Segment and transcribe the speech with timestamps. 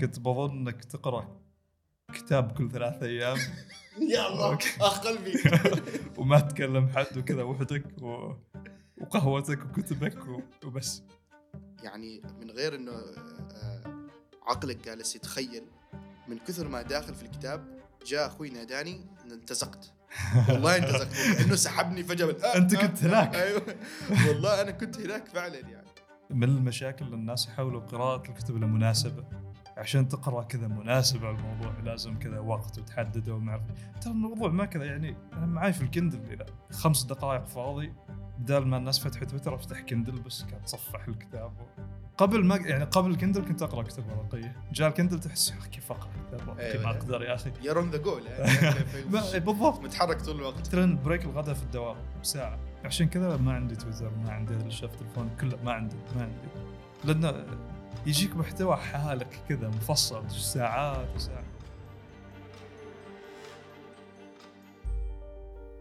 [0.00, 1.40] كنت بظن إنك تقرأ
[2.12, 3.38] كتاب كل ثلاث أيام.
[4.14, 4.58] يا الله.
[4.80, 5.32] آخ قلبي.
[6.18, 8.32] وما تكلم حد وكذا وحدك و...
[9.00, 10.40] وقهوتك وكتبك و...
[10.66, 11.02] وبس.
[11.82, 14.08] يعني من غير إنه آه،
[14.46, 15.64] عقلك جالس يتخيل
[16.28, 19.92] من كثر ما داخل في الكتاب جاء أخوي ناداني انتزقت.
[20.48, 23.34] والله انتزقت انه سحبني فجأة آه، أنت آه، كنت هناك.
[23.34, 23.76] أيوه.
[24.28, 25.86] والله أنا كنت هناك فعلا يعني.
[26.30, 29.24] من المشاكل الناس يحاولوا قراءة الكتب المناسبة
[29.76, 33.62] عشان تقرأ كذا مناسب على الموضوع لازم كذا وقت وتحدده وما أعرف.
[34.00, 37.92] ترى الموضوع ما كذا يعني أنا معاي في ال Kindle اذا خمس دقائق فاضي.
[38.38, 41.52] بدال ما الناس فتحت تويتر أفتح Kindle بس قاعد تصفح الكتاب.
[42.18, 44.56] قبل ما يعني قبل ال Kindle كنت أقرأ كتب ورقية.
[44.72, 46.82] جاء ال Kindle تحس يا أخي كيف اقرا كتاب ورقي أيوة.
[46.84, 47.52] ما أقدر يا أخي.
[47.70, 48.22] on the go
[49.10, 49.80] ما- بالضبط.
[49.80, 50.66] متحرك طول الوقت.
[50.66, 54.90] ترى break الغداء في الدوام ساعة عشان كذا ما عندي تويتر ما عندي هذا الاشياء
[54.90, 56.48] في التلفون كله ما عندي ما عندي.
[57.04, 57.44] لأنه
[58.06, 61.44] يجيك محتوى حالك كذا مفصل ساعات وساعات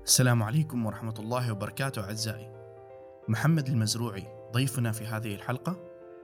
[0.04, 2.52] السلام عليكم ورحمة الله وبركاته أعزائي.
[3.28, 5.78] محمد المزروعي ضيفنا في هذه الحلقة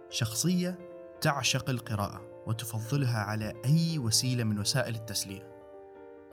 [0.09, 0.79] شخصية
[1.21, 5.51] تعشق القراءة وتفضلها على أي وسيلة من وسائل التسلية.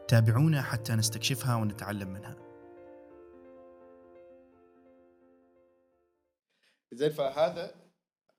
[0.08, 2.36] تابعونا حتى نستكشفها ونتعلم منها.
[6.92, 7.87] زين فهذا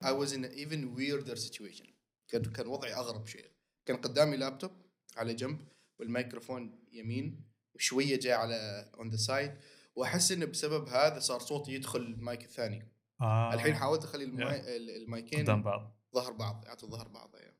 [0.04, 1.88] I was in an even weirder situation.
[2.28, 3.52] كان كان وضعي أغرب شيء.
[3.86, 4.72] كان قدامي لابتوب
[5.18, 5.68] على جنب
[6.00, 9.56] والميكروفون يمين وشوية جاي على on the side
[9.96, 13.54] وأحس إنه بسبب هذا صار صوتي يدخل المايك الثاني آه.
[13.54, 14.78] الحين حاولت أخلي الماي...
[14.78, 17.58] ال- المايكين قدام بعض ظهر بعض يعطوا ظهر بعض يعني.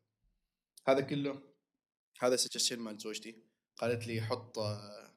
[0.88, 1.42] هذا كله
[2.20, 3.44] هذا سجشن مال زوجتي
[3.78, 5.14] قالت لي حط آه،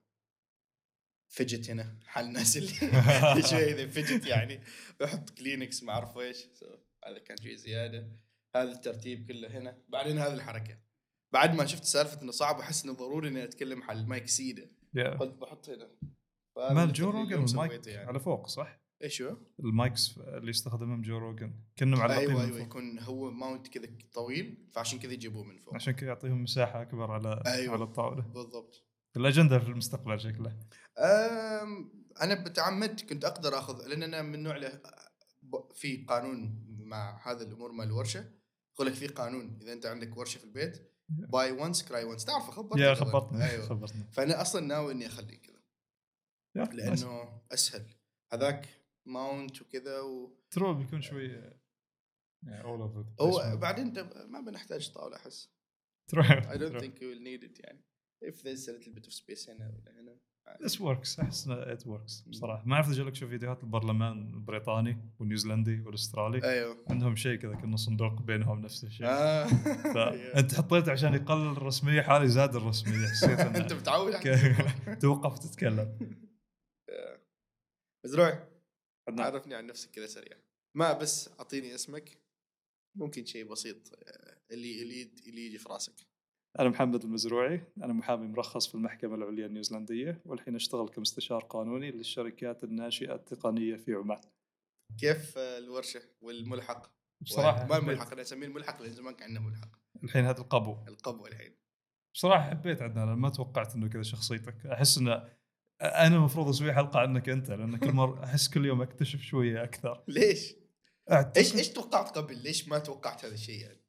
[1.28, 2.68] fidget هنا حال الناس اللي
[3.50, 4.60] شوي إذا fidget يعني
[5.00, 6.66] بحط كلينكس ما أعرف إيش So
[7.06, 8.08] هذا كان شيء زيادة
[8.56, 10.78] هذا الترتيب كله هنا بعدين هذه الحركة
[11.32, 14.70] بعد ما شفت سالفة إنه صعب أحس إنه ضروري إني أتكلم حال المايك سيدة.
[15.20, 15.90] قلت بحط هنا
[16.56, 18.08] مال Joe Rogan المايك يعني.
[18.08, 22.60] على فوق صح؟ إيش هو؟ ال mics اللي يستخدمهم Joe Rogan كأنه معلقين أيوه أيوه.
[22.60, 27.10] يكون هو mount كذا طويل فعشان كذا يجيبوه من فوق عشان كذا يعطيهم مساحة أكبر
[27.10, 27.74] على أيوة.
[27.74, 30.58] على الطاولة بالضبط الأجندة في المستقبل شكله
[32.22, 34.56] أنا بتعمد كنت أقدر أخذ لأن أنا من نوع
[35.74, 38.32] في قانون مع هذا الأمور مال الورشه
[38.74, 42.50] يقول لك في قانون إذا أنت عندك ورشة في البيت buy once cry once تعرف
[42.50, 42.94] خبرتك يا.
[42.94, 43.66] خبرتني أيوه.
[43.66, 44.12] خبرتني.
[44.12, 45.62] فأنا أصلا ناوي إني أخليه كذا.
[46.54, 47.94] لأنه أسهل.
[48.32, 48.68] هذاك
[49.06, 50.36] mount وكذا و...
[50.50, 51.50] true بيكون شوي
[52.44, 53.20] place.
[53.20, 53.92] هو بعدين
[54.28, 55.50] ما بنحتاج طاولة أحس.
[56.08, 57.84] true I don't think we will need it يعني.
[58.24, 60.18] If there's a little bit of space هنا ولا هنا.
[60.48, 61.20] This works.
[61.20, 62.62] أحس it works بصراحة.
[62.66, 66.44] ما أعرف إذا شوف فيديوهات البرلمان البريطاني والنيوزيلندي والأسترالي.
[66.44, 66.84] أيوه.
[66.90, 69.06] عندهم شيء كذا كأنه صندوق بينهم نفس الشيء.
[69.06, 69.46] آه.
[69.94, 73.06] فانت حطيته عشان يقلل الرسمية حالي زاد الرسمية.
[73.12, 74.14] حسيت أنت متعود
[75.02, 76.18] توقف تتكلم.
[78.06, 78.48] مزروع
[79.08, 79.26] عدنان.
[79.26, 80.36] عرفني عن نفسك كذا سريع.
[80.76, 82.18] ما بس أعطيني اسمك
[82.96, 86.11] ممكن شيء بسيط آه، اللي اللي اللي يجي في راسك.
[86.60, 87.64] أنا محمد المزروعي.
[87.76, 93.94] أنا محامي مرخص في المحكمة العليا النيوزيلندية والحين أشتغل كمستشار قانوني للشركات الناشئة التقنية في
[93.94, 94.20] عمان.
[95.00, 99.68] كيف الورشة والملحق؟ بصراحة ما الملحق؟ أنا أسميه الملحق لأن زمان كان عندنا ملحق.
[100.04, 100.76] الحين هذا القبو.
[100.88, 101.56] القبو الحين.
[102.14, 104.66] بصراحة حبيت عدنان أنا ما توقعت إنه كذا شخصيتك.
[104.66, 105.28] أحس انه
[105.82, 110.04] أنا المفروض أسوي حلقة عنك أنت لأن كل مرة أحس كل يوم أكتشف شوية أكثر.
[110.08, 110.54] ليش؟
[111.10, 113.81] أعتقد- إيش إيش توقعت قبل؟ ليش ما توقعت هذا الشيء يعني؟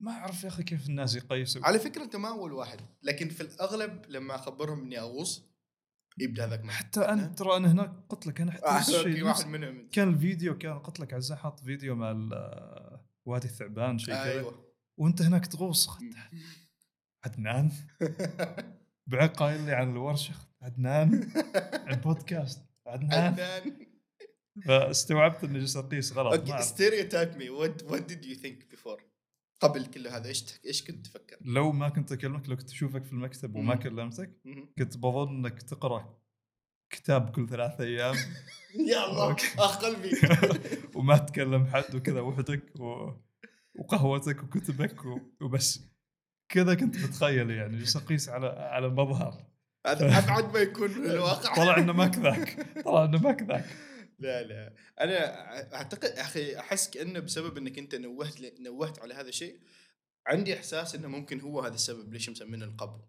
[0.00, 1.64] ما أعرف يا أخي كيف الناس يقيسوا.
[1.66, 5.42] على فكرة أنت ما أول واحد لكن في الأغلب لما أخبرهم إني أغوص
[6.18, 6.66] يبدأ هذاك.
[6.70, 9.88] حتى أنا ترى أنا هناك قلت لك أنا حتى آه، الشيء واحد منهم.
[9.92, 14.24] كان الفيديو كان قلت لك عزام حاط فيديو مع ال- وادي الثعبان شيء كذا.
[14.24, 14.74] أيوه.
[14.98, 15.90] وأنت هناك تغوص
[17.24, 17.72] عدنان.
[19.06, 21.30] بعد قايل لي عن الورشه عدنان.
[21.90, 23.32] البودكاست عدنان.
[23.32, 23.86] عدنان.
[24.66, 26.64] فاستوعبت إني جالس أقيس غلط okay أعرف.
[26.64, 29.02] stereotype me what what did you think before
[29.60, 33.12] قبل كل هذا إيش إيش كنت تفكر؟ لو ما كنت أكلمك لو كنت أشوفك في
[33.12, 33.74] المكتب وما.
[33.74, 34.30] كلمتك.
[34.78, 36.18] كنت بظن إنك تقرأ
[36.90, 38.14] كتاب كل ثلاث أيام
[38.92, 39.36] يا الله.
[39.58, 40.10] آخ قلبي
[40.94, 43.10] وما تكلم حد وكذا وحدك و...
[43.74, 45.18] وقهوتك وكتبك و...
[45.40, 45.80] وبس
[46.48, 49.44] كذا كنت متخيل يعني جالس اقيس على على المظهر
[49.86, 53.64] هذا أبعد ما يكون من الواقع طلع إنه ما كذاك طلع إنه ما كذاك
[54.18, 54.74] لا لا.
[55.00, 59.60] أنا أعتقد أخي أحس كأنه بسبب إنك أنت نوهت لي نوهت على هذا الشيء
[60.26, 63.00] عندي إحساس إنه ممكن هو هذا السبب ليش مسمينه القبو.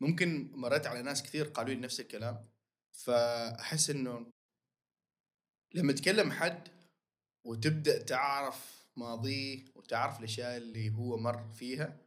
[0.00, 2.48] ممكن مريت على ناس كثير قالوا لي نفس الكلام
[2.92, 4.32] فأحس إنه
[5.74, 6.68] لما تكلم حد
[7.46, 12.00] وتبدأ تعرف ماضيه وتعرف الأشياء اللي هو مر فيها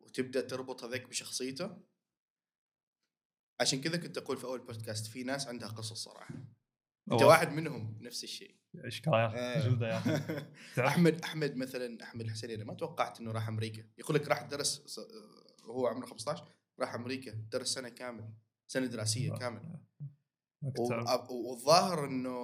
[0.00, 1.76] وتبدأ تربط هذاك بشخصيته
[3.60, 6.34] عشان كذا كنت أقول في أول بودكاست في ناس عندها قصص صراحة.
[7.12, 7.22] أنت.
[7.22, 9.58] واحد منهم نفس الشيء إشكال يا آه.
[9.58, 10.44] أخي جلده يا أخي
[10.88, 15.00] أحمد أحمد مثلا أحمد الحسيني أنا ما توقعت إنه راح أمريكا يقول لك راح درس
[15.64, 16.44] وهو عمره 15
[16.80, 18.34] راح أمريكا درس سنة كامل
[18.66, 19.38] سنة دراسية آه.
[19.38, 19.80] كامله
[21.30, 22.38] والظاهر إنه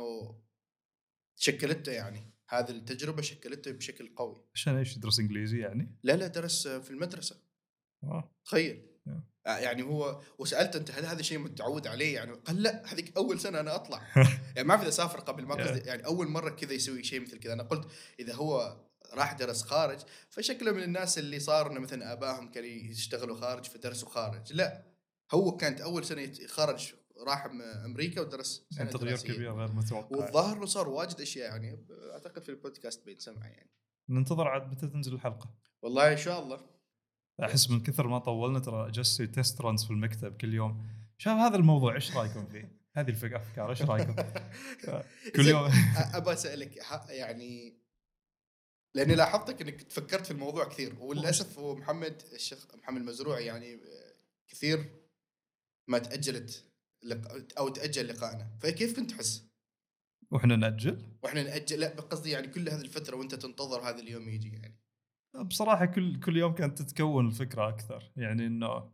[1.36, 6.68] شكلته يعني هذه التجربة شكلته بشكل قوي عشان إيش يدرس إنجليزي يعني؟ لا لا درس
[6.68, 7.42] في المدرسة
[8.04, 8.36] آه.
[8.44, 8.76] تخيل.
[8.76, 8.95] آه،
[9.46, 13.60] يعني هو وسالته أنت هل هذا شيء متعود عليه؟ يعني قال لا هذيك أول سنة
[13.60, 14.02] أنا أطلع.
[14.56, 17.38] يعني ما اعرف إذا سافر قبل ما قصدي يعني أول مرة كذا يسوي شيء مثل
[17.38, 17.52] كذا.
[17.52, 17.88] أنا قلت
[18.20, 18.76] إذا هو
[19.14, 19.98] راح درس خارج
[20.30, 24.52] فشكله من الناس اللي صار إنه مثلا آبائهم كانوا يشتغلوا خارج فدرسوا خارج.
[24.52, 24.82] لا
[25.32, 26.94] هو كانت أول سنة خرج
[27.26, 27.44] راح
[27.84, 29.16] أمريكا ودرس سنة يعني تغيير.
[29.16, 30.16] كبير غير متوقع.
[30.16, 33.70] والظاهر إنه صار واجد أشياء يعني أعتقد في البودكاست بينسمع يعني.
[34.08, 35.50] ننتظر عاد متى تنزل الحلقة؟
[35.82, 36.75] والله إن شاء الله.
[37.44, 40.86] أحس من كثر ما طولنا ترى جسي test runs في المكتب كل يوم
[41.18, 44.14] شباب هذا الموضوع إيش رأيكم فيه؟ هذه الفكرة أفكار إيش رأيكم؟
[45.36, 46.76] كل يوم ابى أسألك
[47.08, 47.76] يعني
[48.94, 54.14] لأني لاحظتك إنك تفكرت في الموضوع كثير وللأسف هو محمد الشيخ محمد المزروعي يعني آه،
[54.48, 54.90] كثير
[55.88, 56.64] ما تأجلت
[57.02, 57.52] لق...
[57.58, 59.46] أو تأجل لقائنا فكيف كنت تحس؟
[60.30, 64.48] وإحنا نأجل وإحنا نأجل لا قصدي يعني كل هذه الفترة وأنت تنتظر هذا اليوم يجي
[64.48, 64.85] يعني
[65.42, 68.90] بصراحة كل كل يوم كانت تتكون الفكرة أكثر يعني إنه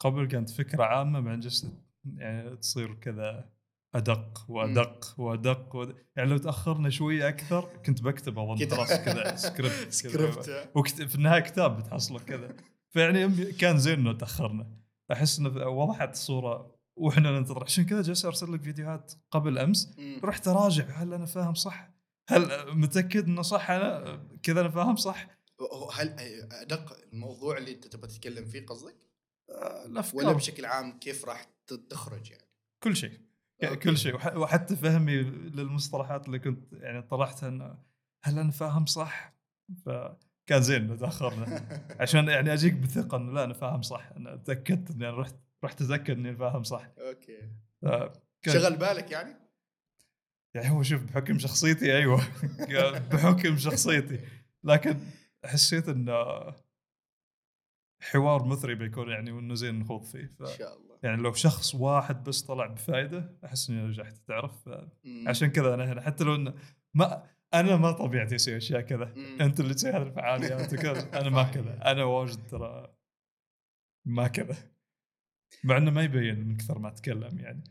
[0.00, 1.72] قبل كانت فكرة عامة بعدين جلست
[2.16, 3.50] يعني تصير كذا
[3.94, 5.96] أدق وأدق وأدق, وأدق.
[6.16, 8.68] يعني لو تأخرنا شوية أكثر كنت بكتب اظن.
[8.70, 9.92] خلاص كذا script.
[9.92, 11.02] script وكت...
[11.02, 12.56] في النهاية كتاب بتحصله كذا
[12.90, 14.70] فيعني كان زين إنه تأخرنا
[15.12, 19.96] أحس إنه وضحت الصورة وإحنا ننتظر عشان كذا جالس أرسل لك فيديوهات قبل أمس.
[20.24, 21.90] رحت اراجع هل أنا فاهم صح؟
[22.28, 25.35] هل متأكد إنه صح أنا كذا أنا فاهم صح؟
[25.92, 26.08] هل
[26.52, 28.96] أدق الموضوع اللي أنت تبغى تتكلم فيه قصدك؟
[29.50, 31.44] آه، الأفكار ولا بشكل عام كيف راح
[31.90, 32.46] تخرج يعني؟
[32.82, 33.20] كل شيء
[33.64, 33.76] okay.
[33.76, 37.78] كل شيء وح- وحتى فهمي للمصطلحات اللي كنت يعني طرحتها إنه
[38.24, 39.34] هل أنا فاهم صح؟
[39.86, 41.68] فكان زين انه تأخرنا
[42.00, 45.82] عشان يعني أجيك بثقة إنه لا أنا فاهم صح أنا تأكدت إني أنا رحت رحت
[45.82, 47.50] اتاكد إني فاهم صح okay
[48.46, 49.36] شغل بالك يعني؟
[50.54, 52.22] يعني هو شوف بحكم شخصيتي أيوه
[53.12, 54.20] بحكم شخصيتي
[54.64, 55.00] لكن
[55.46, 56.14] حسيت إنه
[58.02, 60.98] حوار مثري بيكون يعني وإنه زين نخوض فيه ف إن شاء الله.
[61.02, 65.28] يعني لو شخص واحد بس طلع بفائده أحس إني نجحت تعرف؟ ف- مم.
[65.28, 66.54] عشان كذا أنا هنا حتى لو إنه
[66.94, 69.12] ما أنا ما طبيعتي أسوي أشياء كذا.
[69.16, 69.38] مم.
[69.40, 71.10] أنت اللي تسوي هذه الفعاليات وكذا.
[71.20, 71.90] أنا ما كذا.
[71.90, 72.96] أنا واجد ترى
[74.06, 74.56] ما كذا.
[75.64, 77.64] مع إنه ما يبين من كثر ما أتكلم يعني.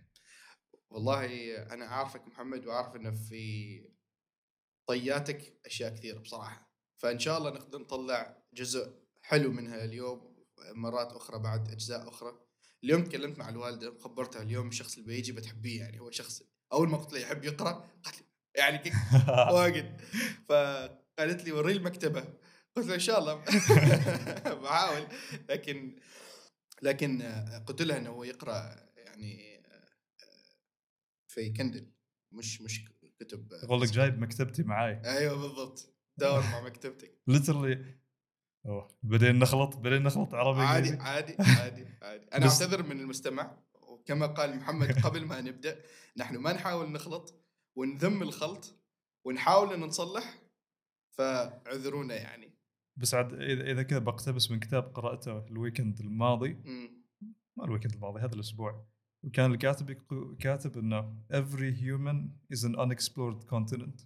[0.89, 1.25] والله
[1.73, 3.81] أنا اعرفك محمد وأعرف إنه في
[4.87, 6.74] طياتك أشياء كثيرة بصراحة.
[6.97, 10.35] فإن شاء الله نقدر نطلع جزء حلو منها اليوم
[10.71, 12.39] مرات أخرى بعد أجزاء أخرى.
[12.83, 16.43] اليوم تكلمت مع الوالدة وخبرتها اليوم الشخص اللي بيجي بتحبيه يعني هو شخص
[16.73, 17.71] أول ما قلت له يحب يقرأ
[18.03, 18.25] قالت لي
[18.55, 18.93] يعني كيك
[19.53, 20.01] واجد.
[20.49, 22.25] فقالت لي وري المكتبة.
[22.75, 23.33] قلت له إن شاء الله.
[24.63, 25.07] بحاول.
[25.49, 25.99] لكن
[26.81, 27.21] لكن
[27.67, 29.63] قلت لها إنه هو يقرأ يعني
[31.27, 31.91] في كندل
[32.31, 32.85] مش مش
[33.19, 35.01] كتب أقول لك جايب مكتبتي معاي.
[35.05, 35.94] أيوه بالضبط.
[36.17, 37.21] دور مع مكتبتك.
[37.27, 37.85] literally
[38.65, 38.87] أوه.
[39.03, 42.25] بدينا نخلط بدينا نخلط عربي عادي عادي عادي عادي.
[42.33, 45.81] أنا أعتذر من المستمع وكما قال محمد قبل ما نبدأ
[46.17, 47.45] نحن ما نحاول نخلط
[47.75, 48.79] ونذم الخلط
[49.25, 50.41] ونحاول إن نصلح
[51.17, 52.55] فاعذرونا يعني.
[52.97, 56.53] بس عاد إذا إذا كذا بقتبس من كتاب قرأته ال weekend الماضي.
[57.57, 58.85] ما الويكند الماضي هذا الأسبوع
[59.23, 59.91] وكان الكاتب
[60.39, 64.05] كاتب إنه every human is an unexplored continent.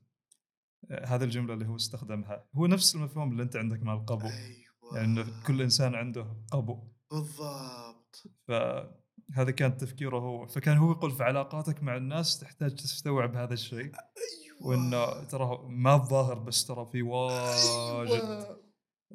[1.06, 2.48] هذه الجملة اللي هو استخدمها.
[2.56, 4.28] هو نفس المفهوم اللي أنت عندك مع القبو.
[4.28, 4.96] أيوه.
[4.96, 6.88] يعني إنه كل إنسان عنده قبو.
[7.12, 8.24] بالضبط.
[8.48, 10.48] فهذا كان تفكيره هو.
[10.48, 13.78] فكان هو يقول في علاقاتك مع الناس تحتاج تستوعب هذا الشيء.
[13.80, 14.62] أيوه.
[14.62, 18.12] وإنه ترى ما الظاهر بس ترى في واجد.
[18.12, 18.62] أيوة.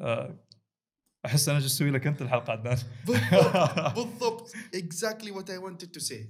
[0.00, 0.44] آه،
[1.26, 3.94] أحس أنا جالس أسوي لك أنت الحلقة عدنان بالضبط.
[3.98, 4.48] بالضبط.
[4.76, 6.26] Exactly what I wanted to say.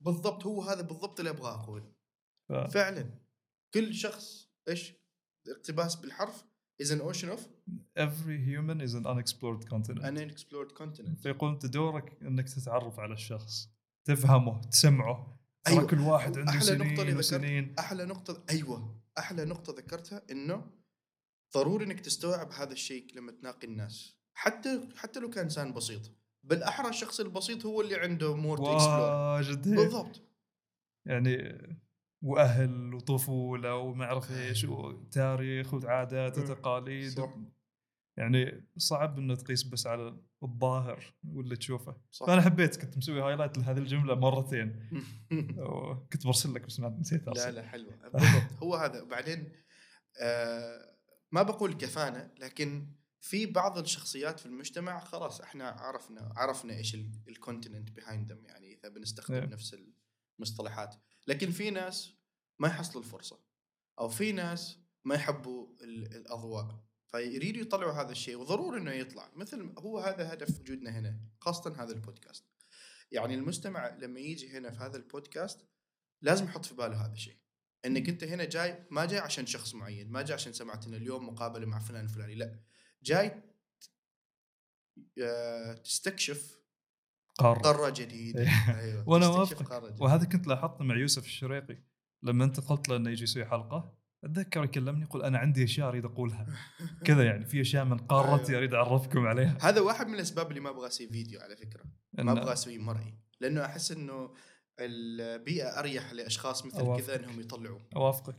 [0.00, 0.46] بالضبط.
[0.46, 1.92] هو هذا بالضبط اللي أبغى أقوله.
[2.48, 3.18] ف- فعلا.
[3.74, 4.94] كل شخص إيش؟
[5.48, 6.44] اقتباس بالحرف
[6.82, 7.40] is an ocean of
[7.96, 10.04] every human is an unexplored continent.
[10.04, 11.18] an unexplored continent.
[11.22, 13.70] فيقول انت دورك إنك تتعرف على الشخص
[14.04, 15.38] تفهمه تسمعه.
[15.64, 15.86] ترى أيوة.
[15.86, 19.02] كل واحد عنده أحلى نقطة اللي سنين أحلى نقطه أيوه.
[19.18, 20.70] أحلى نقطة ذكرتها إنه
[21.54, 24.16] ضروري إنك تستوعب هذا الشيء لما تناقي الناس.
[24.34, 26.12] حتى حتى لو كان إنسان بسيط.
[26.44, 29.68] بالأحرى الشخص البسيط هو اللي عنده مور واجد.
[29.68, 30.22] بالضبط.
[31.06, 31.36] يعني
[32.22, 37.34] وأهل وطفولة وما أعرف إيش وتاريخ وعادات أه، وتقاليد صح.
[38.16, 41.96] يعني صعب إنه تقيس بس على الظاهر واللي تشوفه.
[42.10, 42.26] صح.
[42.26, 44.90] فأنا حبيت كنت مسوي highlight لهذه الجملة مرتين.
[45.58, 47.54] وكنت برسل لك بس ما نسيت لا أرسل.
[47.54, 47.92] لا حلوة.
[48.62, 49.04] هو هذا.
[49.04, 49.52] بعدين
[50.20, 50.94] آه
[51.32, 52.86] ما بقول كفانا لكن
[53.20, 56.94] في بعض الشخصيات في المجتمع خلاص إحنا عرفنا عرفنا إيش
[57.28, 59.52] ال content behind them يعني إذا بنستخدم Yeah.
[59.52, 59.76] نفس
[60.38, 60.94] المصطلحات.
[61.28, 62.12] لكن في ناس
[62.58, 63.40] ما يحصلوا الفرصة
[63.98, 66.84] أو في ناس ما يحبوا ال- الأضواء.
[67.06, 69.30] فيريدوا يطلعوا هذا الشيء وضروري إنه يطلع.
[69.36, 72.44] مثل هو هذا هدف وجودنا هنا خاصة هذا البودكاست.
[73.12, 75.66] يعني المستمع لما يجي هنا في هذا البودكاست
[76.22, 77.36] لازم يحط في باله هذا الشيء.
[77.84, 81.28] إنك أنت هنا جاي ما جاي عشان شخص معين ما جاي عشان سمعت ان اليوم
[81.28, 82.60] مقابلة مع فلان الفلاني لا.
[83.02, 83.42] جاي
[85.22, 86.57] آه، تستكشف
[87.38, 87.58] قارة.
[87.58, 88.40] قارة جديدة.
[88.40, 88.80] إيه.
[88.80, 89.08] أيوه.
[89.08, 89.96] وأنا قارة جديدة.
[90.00, 91.78] وهذا كنت لاحظته مع يوسف الشريقي
[92.22, 96.04] لما أنت قلت له إنه يجي يسوي حلقة أتذكر يكلمني يقول أنا عندي أشياء أريد
[96.04, 96.46] أقولها.
[97.06, 98.58] كذا يعني في أشياء من قارتي أيوة.
[98.58, 99.58] أريد أعرفكم عليها.
[99.60, 101.84] هذا واحد من الأسباب اللي ما أبغى أسوي فيديو على فكرة.
[102.18, 103.14] ما أبغى أسوي مرئي.
[103.40, 104.34] لأنه أحس إنه
[104.80, 107.06] البيئة أريح لأشخاص مثل أوافقك.
[107.06, 108.36] كذا إنهم يطلعوا أوافقك.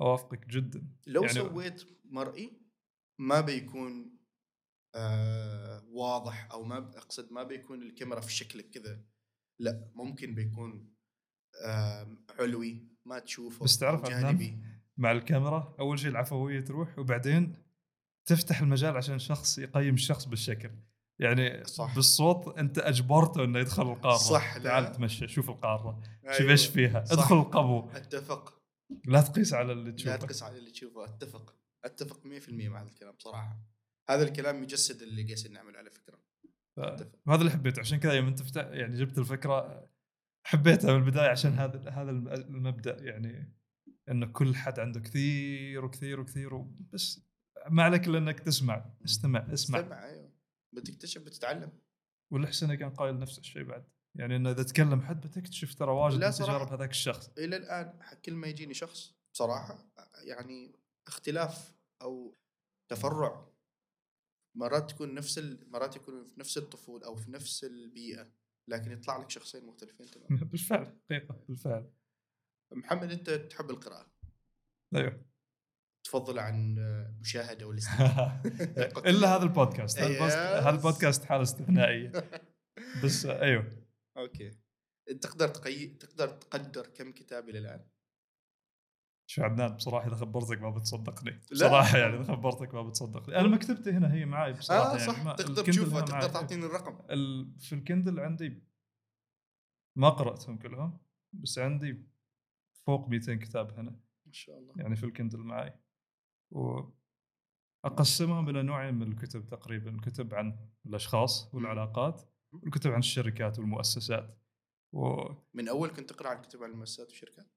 [0.00, 0.88] أوافقك جدا.
[1.06, 2.60] لو يعني سويت مرئي
[3.18, 4.15] ما بيكون
[4.96, 9.00] آه واضح أو ما أقصد ما بيكون الكاميرا في شكلك كذا.
[9.60, 10.94] لا ممكن بيكون
[11.64, 14.58] آه علوي ما تشوفه بس تعرف؟ جانبي.
[14.96, 17.56] مع الكاميرا أول شيء العفوية تروح وبعدين
[18.28, 20.70] تفتح المجال عشان شخص يقيم الشخص بالشكل.
[21.18, 21.94] يعني صح.
[21.94, 24.16] بالصوت أنت أجبرته إنه يدخل القارة.
[24.16, 24.62] صح، لا.
[24.62, 26.00] تعال تمشى شوف القارة.
[26.22, 26.50] شوف أيوة.
[26.52, 27.04] إيش فيها.
[27.04, 27.12] صح.
[27.12, 27.90] ادخل القبو.
[27.90, 28.62] أتفق.
[29.04, 30.16] لا تقيس على اللي لا تشوفه.
[30.16, 31.04] تقيس على اللي تشوفه.
[31.04, 31.54] أتفق.
[31.84, 33.75] أتفق 100% مع هذا الكلام صراحة.
[34.10, 36.18] هذا الكلام يجسد اللي قاعدين نعمل على فكرة.
[37.26, 39.88] وهذا اللي حبيته عشان كذا يوم انت فتح يعني جبت الفكرة
[40.46, 43.52] حبيتها من البداية عشان هذا هذا الم- المبدأ يعني
[44.08, 46.58] انه كل حد عنده كثير وكثير وكثير
[46.92, 47.20] بس
[47.70, 49.78] ما عليك إلا إنك تسمع استمع اسمع.
[49.78, 50.32] استمع أيوه.
[50.74, 51.72] بتكتشف بتتعلم.
[52.32, 53.84] والحسنه كان قايل نفس الشيء بعد.
[54.18, 56.30] يعني إنه إذا تكلم حد بتكتشف ترى واجد من.
[56.30, 57.28] تجارب هذاك الشخص.
[57.38, 59.90] إلى الآن كل ما يجيني شخص بصراحه
[60.24, 62.36] يعني اختلاف أو
[62.90, 63.55] تفرع
[64.56, 65.70] مرات تكون نفس ال...
[65.70, 68.32] مرات يكون في نفس الطفولة أو في نفس البيئة
[68.68, 70.44] لكن يطلع لك شخصين مختلفين تماما.
[70.52, 71.90] بالفعل حقيقه بالفعل.
[72.72, 74.06] محمد أنت تحب القراءة؟
[74.94, 75.26] أيوه.
[76.06, 76.74] تفضل عن
[77.20, 78.42] مشاهده والاستماع.
[79.10, 79.98] إلا هذا البودكاست.
[79.98, 80.66] هذا البودكاست- yes.
[80.66, 82.12] هذا البودكاست حالة استثنائية.
[83.04, 83.70] بس أيوه.
[84.16, 84.50] okay.
[85.20, 85.86] تقدر تقي...
[85.86, 87.84] تقدر تقدر كم كتاب إلى الآن؟
[89.26, 91.30] شو عدنان بصراحة إذا خبرتك ما بتصدقني.
[91.30, 91.40] لا.
[91.52, 93.36] بصراحة يعني إذا خبرتك ما بتصدقني.
[93.40, 95.24] أنا مكتبتي هنا هي معي بصراحة آه يعني صح.
[95.24, 96.28] ما تقدر تشوفها تقدر.
[96.28, 96.98] تعطيني الرقم.
[97.10, 97.54] ال...
[97.58, 98.62] في الكندل عندي
[99.96, 100.98] ما قرأتهم كلهم
[101.32, 102.02] بس عندي
[102.86, 103.90] فوق 200 كتاب هنا.
[104.26, 104.74] ما شاء الله.
[104.76, 105.72] يعني في الكندل معي.
[107.84, 109.90] واقسمهم إلى نوعين من الكتب تقريبا.
[109.90, 114.38] الكتب عن الأشخاص والعلاقات والكتب عن الشركات والمؤسسات.
[114.92, 115.28] و...
[115.54, 117.55] من أول كنت تقرأ عن كتب عن المؤسسات والشركات؟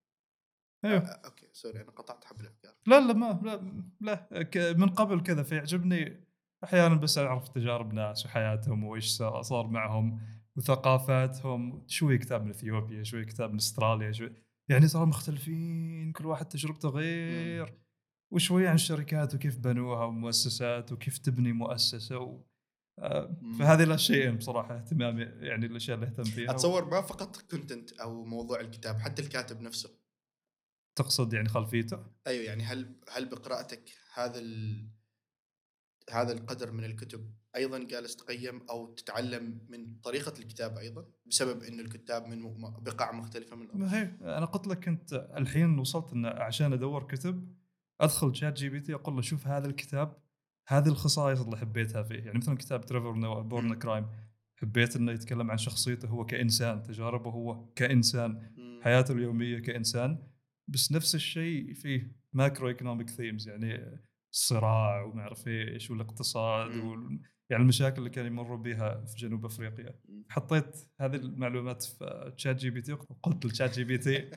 [0.86, 1.00] أيوه.
[1.00, 2.74] آه okay sorry أنا قطعت حبل الأفكار.
[2.88, 6.28] لا لا ما لا, لا من قبل كذا فيعجبني
[6.64, 10.22] أحيانا بس أعرف تجارب ناس وحياتهم وإيش صار معهم
[10.56, 11.84] وثقافاتهم.
[11.88, 14.32] شوي كتاب من إثيوبيا شوي كتاب من أستراليا شوي
[14.70, 17.80] يعني ترى مختلفين كل واحد تجربته غير.
[18.32, 22.44] وشوي عن الشركات وكيف بنوها ومؤسسات وكيف تبني مؤسسة و...
[23.00, 23.36] آه،.
[23.60, 28.60] فهذه الاشياء بصراحة اهتمامي يعني الأشياء اللي أهتم فيها أتصور ما فقط كونتنت أو موضوع
[28.60, 29.90] الكتاب حتى الكاتب نفسه.
[30.96, 34.90] تقصد يعني خلفيته أيوه يعني هل هل بقراءتك هذا ال...
[36.12, 41.82] هذا القدر من الكتب أيضا جالس تقيم أو تتعلم من طريقة الكتابه أيضا بسبب انه
[41.82, 46.74] الكتاب من بقاع مختلفة من ما هي أنا قلت لك كنت الحين وصلت إن عشان
[46.74, 47.56] أدور كتب
[48.02, 50.18] أدخل شات جي بي تي أقول له شوف هذا الكتاب
[50.68, 54.08] هذه الخصائص اللي حبيتها فيه يعني مثلا كتاب تريفور نوا- Born a Crime
[54.56, 58.52] حبيت إنه يتكلم عن شخصيته هو كإنسان تجاربه هو كإنسان.
[58.84, 60.28] حياته اليومية كإنسان
[60.70, 64.00] بس نفس الشيء فيه macroeconomic themes يعني
[64.34, 66.88] الصراع وما أعرف إيش والاقتصاد مم.
[66.88, 67.20] وال...
[67.50, 70.00] يعني المشاكل اللي كانوا يمروا بها في جنوب أفريقيا.
[70.10, 70.26] مم.
[70.30, 74.32] حطيت هذه المعلومات في تشات جي بي تي وقلت لتشات جي بي تي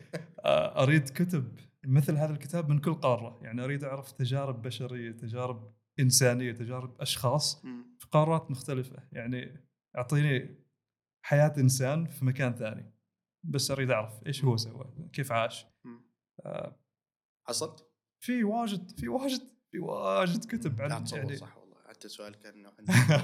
[0.46, 3.40] أريد كتب مثل هذا الكتاب من كل قارة.
[3.42, 7.96] يعني أريد أعرف تجارب بشرية تجارب إنسانية تجارب أشخاص مم.
[7.98, 9.08] في قارات مختلفة.
[9.12, 10.56] يعني أعطيني
[11.24, 12.92] حياة إنسان في مكان ثاني.
[13.44, 15.66] بس أريد أعرف إيش هو سوى كيف عاش.
[17.46, 17.88] حصلت؟
[18.20, 21.76] في واجد في واجد في واجد كتب لا عن تصور يعني صح والله.
[21.88, 22.66] حتى سؤال كان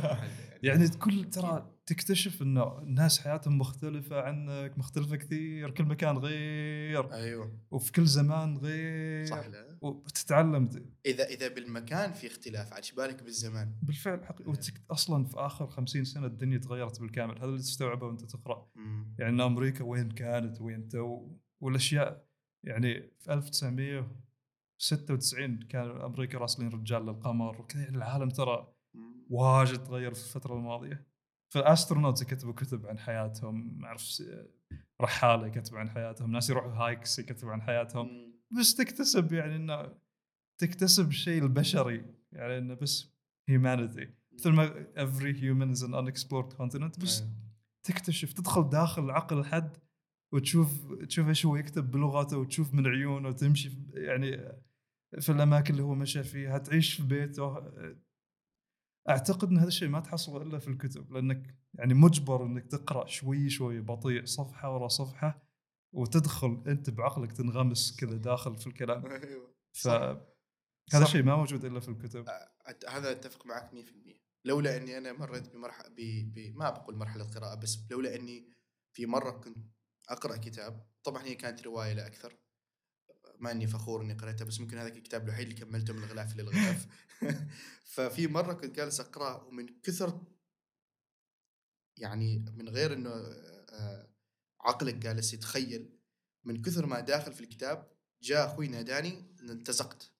[0.62, 7.58] يعني كل ترى تكتشف انه الناس حياتهم مختلفة عنك مختلفة كثير كل مكان غير أيوه.
[7.70, 9.78] وفي كل زمان غير صح لا.
[9.80, 10.68] وتتعلم
[11.06, 14.82] إذا إذا بالمكان في اختلاف إيش بالك بالزمان؟ بالفعل حقيقي وتك...
[14.90, 17.38] أصلا في آخر خمسين سنة الدنيا تغيرت بالكامل.
[17.38, 18.70] هذا اللي تستوعبه وأنت تقرأ.
[18.74, 19.14] مم.
[19.18, 21.28] يعني أمريكا وين كانت وين تو
[21.60, 22.27] والأشياء
[22.64, 28.74] يعني في 1996 كان أمريكا راسلين رجال للقمر وكذا يعني العالم ترى.
[29.30, 31.06] واجد تغير في الفترة الماضية
[31.52, 34.22] فال astronauts يكتبوا كتب عن حياتهم ما أعرف
[35.00, 38.34] رحالة يكتبوا عن حياتهم ناس يروحوا hikes يكتبوا عن حياتهم.
[38.58, 39.94] بس تكتسب يعني إنه
[40.60, 43.14] تكتسب الشيء البشري يعني إنه بس
[43.48, 47.32] humanity مثل ما every human is an unexplored continent بس أيوة.
[47.82, 49.76] تكتشف تدخل داخل عقل حد
[50.32, 54.36] وتشوف تشوف إيش هو يكتب بلغته وتشوف من عيونه وتمشي يعني
[55.20, 57.56] في الأماكن اللي هو مشى فيها تعيش في بيته.
[59.08, 63.48] أعتقد إن هذا الشيء ما تحصله إلا في الكتب لأنك يعني مجبر إنك تقرأ شوي
[63.48, 65.42] شوي بطيء صفحة ورا صفحة
[65.92, 69.06] وتدخل أنت بعقلك تنغمس كذا داخل في الكلام.
[69.06, 70.26] أيوه فهذا
[70.92, 70.96] صح.
[70.96, 72.28] الشيء ما موجود إلا في الكتب.
[72.88, 73.74] هذا أتفق معك 100%
[74.44, 75.94] لولا إني أنا مريت بمرحله ب...
[76.34, 76.56] ب...
[76.56, 78.52] ما بقول مرحلة قراءة بس لولا إني
[78.92, 79.77] في مرة كنت
[80.08, 80.86] أقرأ كتاب.
[81.04, 82.36] طبعا هي كانت رواية لا أكثر.
[83.38, 86.86] ما إني فخور إني قريتها بس ممكن هذاك الكتاب الوحيد اللي كملته من الغلاف للغلاف.
[87.94, 90.20] ففي مرة كنت جالس أقرأه ومن كثر
[91.96, 94.08] يعني من غير إنه آه،
[94.60, 95.98] عقلك جالس يتخيل
[96.44, 100.12] من كثر ما داخل في الكتاب جاء أخوي ناداني انتزقت.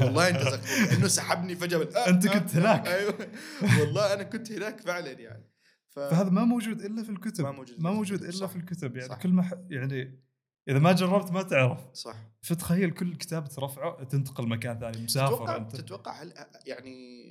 [0.00, 1.78] والله انتزقت انه سحبني فجأة.
[1.96, 2.86] آه، آه، كنت هناك.
[2.96, 3.32] أيوه.
[3.80, 5.51] والله أنا كنت هناك فعلا يعني.
[5.94, 5.98] ف...
[5.98, 8.46] فهذا ما موجود إلا في الكتب ما موجود ما موجود إلا صح.
[8.50, 9.22] في الكتب يعني صح.
[9.22, 10.22] كل ما ح- يعني
[10.68, 15.56] إذا ما جربت ما تعرف صح فتخيل كل كتاب ترفعه تنتقل مكان ثاني مسافر تتوقع
[15.56, 16.34] أنت تتوقع هل
[16.66, 17.22] يعني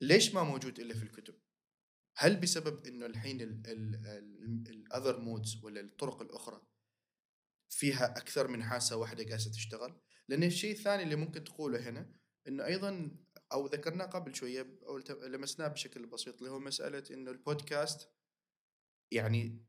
[0.00, 1.34] ليش ما موجود إلا في الكتب؟
[2.16, 3.40] هل بسبب إنه الحين
[4.68, 6.62] الاذر مودز ولا الطرق الأخرى
[7.68, 12.12] فيها أكثر من حاسة واحدة جالسه تشتغل؟ لأن الشيء الثاني اللي ممكن تقوله هنا
[12.48, 13.10] إنه أيضا
[13.52, 18.08] أو ذكرناه قبل شوية أو لمسناه بشكل بسيط اللي هو مسألة إنه البودكاست
[19.12, 19.66] يعني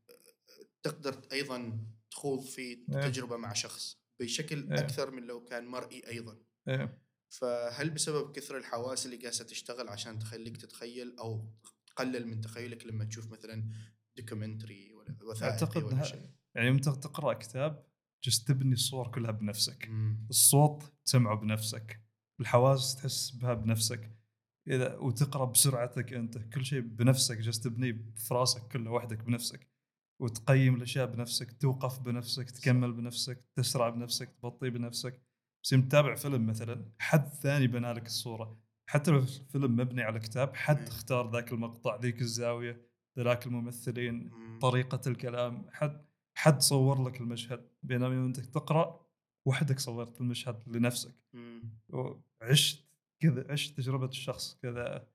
[0.82, 3.00] تقدر أيضا تخوض في إيه.
[3.00, 4.80] تجربة مع شخص بشكل إيه.
[4.80, 7.02] أكثر من لو كان مرئي أيضا إيه.
[7.28, 11.52] فهل بسبب كثر الحواس اللي جالسه تشتغل عشان تخليك تتخيل أو
[11.86, 13.70] تقلل من تخيلك لما تشوف مثلا
[14.16, 17.86] دوكيومنتري ولا وثائقي أعتقد ولا شيء يعني يوم تقرأ كتاب
[18.24, 20.26] جست تبني الصور كلها بنفسك مم.
[20.30, 22.01] الصوت تسمعه بنفسك
[22.42, 24.10] الحواس تحس بها بنفسك.
[24.68, 29.68] إذا وتقرأ بسرعتك أنت كل شيء بنفسك جالس تبنيه في راسك كله وحدك بنفسك.
[30.20, 35.22] وتقيم الأشياء بنفسك توقف بنفسك تكمل بنفسك تسرع بنفسك تبطي بنفسك.
[35.62, 38.60] بس يوم تتابع فيلم مثلا حد ثاني بنى لك الصورة.
[38.86, 40.86] حتى لو الفيلم مبني على كتاب حد مم.
[40.86, 42.86] اختار ذاك المقطع ذيك الزاوية
[43.18, 44.58] ذاك الممثلين مم.
[44.58, 47.68] طريقة الكلام حد حد صور لك المشهد.
[47.82, 49.01] بينما أنت تقرأ
[49.44, 51.14] وحدك صورت المشهد لنفسك.
[51.88, 52.84] وعشت
[53.20, 55.06] كذا عشت تجربة الشخص كذا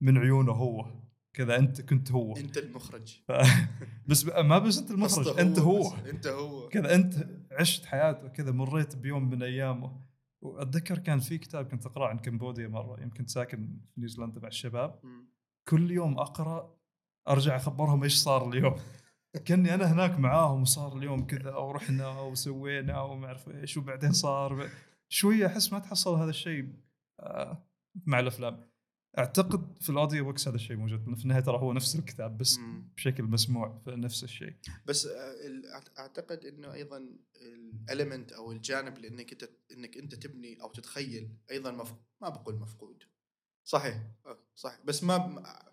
[0.00, 0.86] من عيونه هو
[1.32, 2.36] كذا أنت كنت هو.
[2.36, 3.20] أنت المخرج.
[3.28, 3.32] ف...
[4.08, 5.94] بس ب- ما بس أنت المخرج قصده أنت هو.
[5.94, 6.68] أنت هو.
[6.68, 10.00] كذا أنت عشت حياته كذا مريت بيوم من أيامه.
[10.42, 15.00] وأتذكر كان في كتاب كنت أقرأه عن كمبوديا مرة يمكن ساكن في نيوزيلندا مع الشباب.
[15.02, 15.28] مم.
[15.68, 16.78] كل يوم أقرأ
[17.28, 18.74] أرجع أخبرهم إيش صار اليوم.
[19.36, 24.70] كأني أنا هناك معاهم وصار اليوم كذا ورحنا وسوينا وما أعرف إيش وبعدين صار.
[25.08, 26.72] شوية أحس ما تحصل هذا الشيء
[27.20, 27.68] آه،
[28.06, 28.68] مع الأفلام.
[29.18, 31.14] أعتقد في ال audiobooks هذا الشيء موجود.
[31.16, 32.92] في النهاية ترى هو نفس الكتاب بس مم.
[32.96, 34.54] بشكل مسموع فنفس الشيء.
[34.86, 35.34] بس آه،
[35.98, 37.08] أعتقد إنه أيضا
[37.90, 41.94] ال element أو الجانب اللي انك أنت إنك أنت تبني أو تتخيل أيضا مف...
[42.22, 43.02] ما بقول مفقود.
[43.64, 43.94] صحيح
[44.26, 44.80] آه، صحيح.
[44.84, 45.67] بس ما-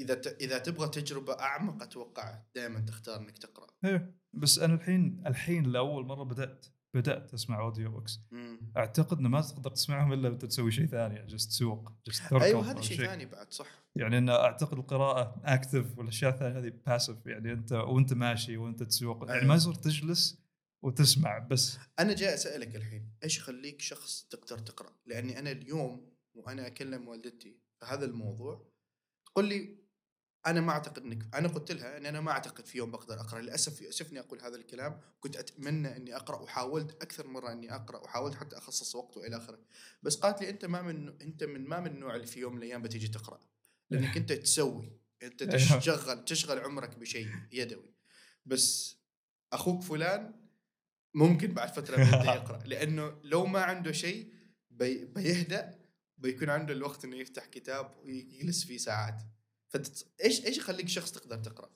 [0.00, 3.66] إذا ت- إذا تبغى تجربة أعمق أتوقع دائما تختار إنك تقرأ.
[3.84, 8.20] إيه بس أنا الحين الحين لأول مرة بدات بدأت أسمع audiobooks.
[8.30, 8.72] مم.
[8.76, 12.80] أعتقد إنه ما تقدر تسمعهم إلا وانت تسوي شيء ثاني just تسوق just أيوه هذا
[12.80, 13.66] شيء ثاني بعد صح.
[13.96, 19.18] يعني إن أعتقد القراءة active والأشياء الثانية هذه passive يعني انت وأنت ماشي وأنت تسوق.
[19.26, 19.48] يعني أيوة.
[19.48, 20.42] ما يصير تجلس
[20.82, 21.78] وتسمع بس.
[21.98, 27.56] أنا جاي أسألك الحين إيش يخليك شخص تقدر تقرأ؟ لأني أنا اليوم وأنا أكلم والدتي
[27.80, 28.67] في هذا الموضوع
[29.38, 29.78] تقول لي
[30.46, 33.40] أنا ما أعتقد إنك أنا قلت لها ان أنا ما أعتقد في يوم بقدر أقرأ
[33.40, 38.34] للأسف يؤسفني أقول هذا الكلام كنت أتمنى إني أقرأ وحاولت أكثر مرة إني أقرأ وحاولت
[38.34, 39.58] حتى أخصص وقت وإلى آخره
[40.02, 42.58] بس قالت لي أنت ما من أنت من ما من النوع اللي في يوم من
[42.58, 43.40] الأيام بتيجي تقرأ
[43.90, 45.78] لأنك أنت تسوي أنت أيوة.
[45.78, 47.94] تشغل تشغل عمرك بشيء يدوي
[48.46, 48.96] بس
[49.52, 50.34] أخوك فلان
[51.14, 54.32] ممكن بعد فترة بيبدا يقرأ لأنه لو ما عنده شيء
[54.70, 55.77] بي بيهدأ
[56.18, 59.22] بيكون عنده الوقت إنه يفتح كتاب ويجلس فيه ساعات.
[59.68, 59.86] فانت
[60.24, 61.70] إيش إيش يخليك شخص تقدر تقرأ؟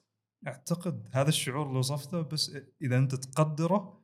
[0.47, 4.03] أعتقد هذا الشعور اللي وصفته بس إذا أنت تقدره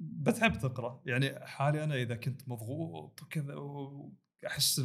[0.00, 1.02] بتحب تقرأ.
[1.06, 4.82] يعني حالي أنا إذا كنت مضغوط وكذا وأحس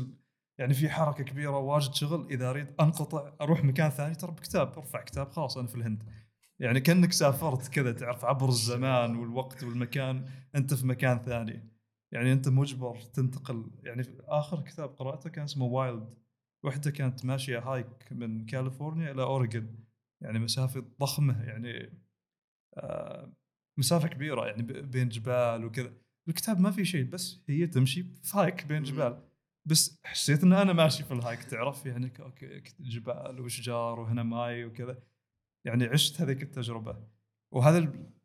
[0.58, 5.02] يعني في حركة كبيرة واجد شغل إذا أريد أنقطع أروح مكان ثاني ترى بكتاب أرفع
[5.02, 6.04] كتاب خلاص أنا في الهند.
[6.60, 11.73] يعني كأنك سافرت كذا تعرف عبر الزمان والوقت والمكان أنت في مكان ثاني.
[12.14, 13.72] يعني أنت مجبر تنتقل.
[13.84, 16.14] يعني آخر كتاب قرأته كان اسمه Wild
[16.64, 19.76] وحدة كانت ماشية hike من كاليفورنيا إلى اوريجن
[20.22, 21.94] يعني مسافة ضخمة يعني
[22.78, 23.34] آه
[23.80, 25.94] مسافة كبيرة يعني بين جبال وكذا.
[26.28, 28.84] الكتاب ما في شيء بس هي تمشي في hike بين.
[28.84, 29.22] جبال.
[29.66, 34.66] بس حسيت إن أنا ماشي في ال hike تعرف؟ يعني ك- جبال واشجار وهنا ماي
[34.66, 35.04] وكذا.
[35.66, 37.08] يعني عشت هذيك التجربة.
[37.52, 37.78] وهذا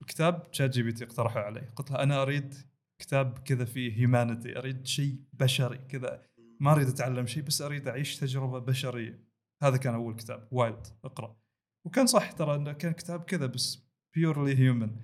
[0.03, 1.61] الكتاب شات جي بي تي اقترحه علي.
[1.61, 2.55] قلت له أنا أريد
[2.99, 6.23] كتاب كذا فيه humanity أريد شيء بشري كذا.
[6.61, 9.25] ما أريد أتعلم شيء بس أريد أعيش تجربة بشرية.
[9.63, 10.49] هذا كان أول كتاب.
[10.51, 11.37] Wild اقرأ.
[11.85, 14.97] وكان صح ترى إنه كان كتاب كذا بس purely human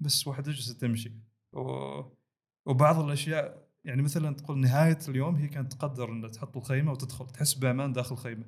[0.00, 1.12] بس واحد يجلس تمشي.
[1.52, 2.00] و...
[2.66, 7.26] وبعض الأشياء يعني مثلا تقول نهاية اليوم هي كانت تقدر ان تحط الخيمة وتدخل.
[7.26, 8.44] تحس بأمان داخل الخيمة.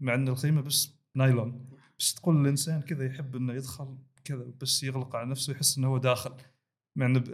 [0.00, 1.70] مع إن الخيمة بس نايلون.
[1.98, 5.98] بس تقول الإنسان كذا يحب إنه يدخل كذا بس يغلق على نفسه يحس إنه هو
[5.98, 6.34] داخل.
[6.96, 7.24] مع انه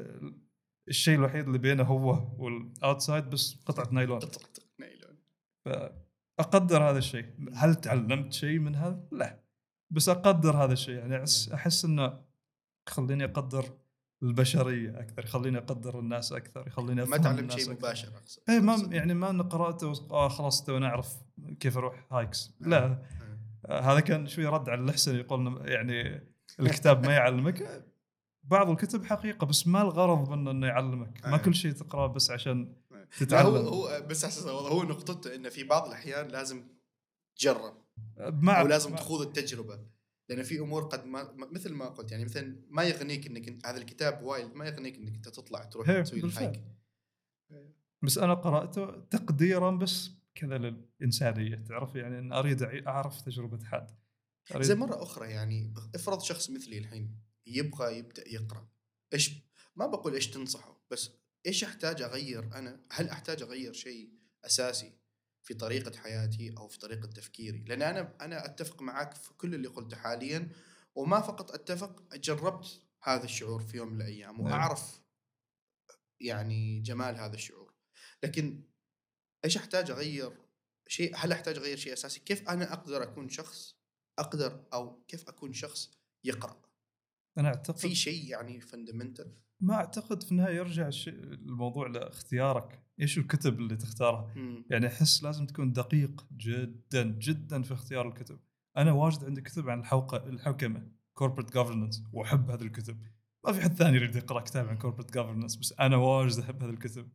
[0.90, 4.18] الشيء الوحيد اللي بينه هو وال outside بس قطعة نايلون.
[4.18, 5.16] قطعة نايلون.
[5.64, 7.26] فأقدر هذا الشيء.
[7.54, 9.40] هل تعلمت شيء من هذا؟ لا.
[9.90, 10.94] بس أقدر هذا الشيء.
[10.94, 11.24] يعني
[11.54, 12.20] احس إنه
[12.88, 13.64] يخليني أقدر
[14.22, 17.72] البشرية أكثر يخليني أقدر الناس أكثر يخليني ما الناس شيء.
[17.72, 18.42] مباشر أقصد.
[18.48, 18.88] إيه ما.
[18.90, 21.16] يعني ما اني قراته آه خلاص تو اعرف
[21.60, 22.84] كيف أروح hikes لا.
[22.84, 23.02] آه.
[23.66, 27.89] آه، هذا كان شوي رد على الأحسن يقول يعني الكتاب ما يعلمك.
[28.42, 31.26] بعض الكتب حقيقة بس ما الغرض منه إنه يعلمك.
[31.26, 31.38] ما آه.
[31.38, 33.54] كل شيء تقرأه بس عشان هو تتعلم.
[33.56, 36.64] هو بس أحسن هو نقطته انه في بعض الأحيان لازم
[37.36, 37.74] تجرب.
[38.18, 39.86] مع أو لازم مع- تخوض التجربة.
[40.28, 44.22] لأن في أمور قد ما مثل ما قلت يعني مثلا ما يغنيك إنك هذا الكتاب
[44.22, 46.44] Wild ما يغنيك إنك أنت تطلع تروح هي، تسوي بالفعل.
[46.44, 46.64] ال hike
[48.02, 53.90] بس أنا قرأته تقديرا بس كذا للإنسانية تعرف؟ يعني إن أريد أعرف تجربة حد.
[54.60, 58.68] زي مرة أخرى يعني افرض شخص مثلي الحين يبغى يبدأ يقرأ.
[59.12, 59.30] إيش
[59.76, 61.10] ما بقول إيش تنصحه بس
[61.46, 64.10] إيش أحتاج أغير أنا؟ هل أحتاج أغير شيء
[64.44, 64.92] أساسي
[65.42, 69.68] في طريقة حياتي أو في طريقة تفكيري؟ لأن أنا أنا أتفق معك في كل اللي
[69.68, 70.48] قلته حاليا
[70.94, 74.40] وما فقط أتفق جربت هذا الشعور في يوم من الأيام نعم.
[74.40, 75.00] وأعرف
[76.20, 77.74] يعني جمال هذا الشعور.
[78.22, 78.62] لكن
[79.44, 80.32] إيش أحتاج أغير
[80.86, 83.76] شيء؟ هل أحتاج أغير شيء أساسي؟ كيف أنا أقدر أكون شخص
[84.18, 85.90] أقدر أو كيف أكون شخص
[86.24, 86.69] يقرأ؟
[87.40, 93.58] أنا أعتقد في شيء يعني fundamental ما أعتقد في النهاية يرجع الموضوع لاختيارك إيش الكتب
[93.58, 94.34] اللي تختارها؟
[94.70, 98.38] يعني أحس لازم تكون دقيق جدا جدا في اختيار الكتب.
[98.76, 102.98] أنا واجد عندي كتب عن الحوكـ- الحوكمة corporate governance وأحب هذه الكتب.
[103.46, 106.70] ما في حد ثاني يريد يقرأ كتاب عن كوربريت جفرنس بس أنا واجد أحب هذه
[106.70, 107.08] الكتب.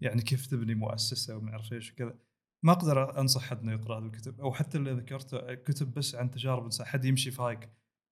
[0.00, 2.18] يعني كيف تبني مؤسسة وما أعرف إيش وكذا.
[2.62, 6.30] ما أقدر أنصح حد إنه يقرأ هذا الكتب أو حتى اللي ذكرته كتب بس عن
[6.30, 7.70] تجارب إنسان حد يمشي في هايك.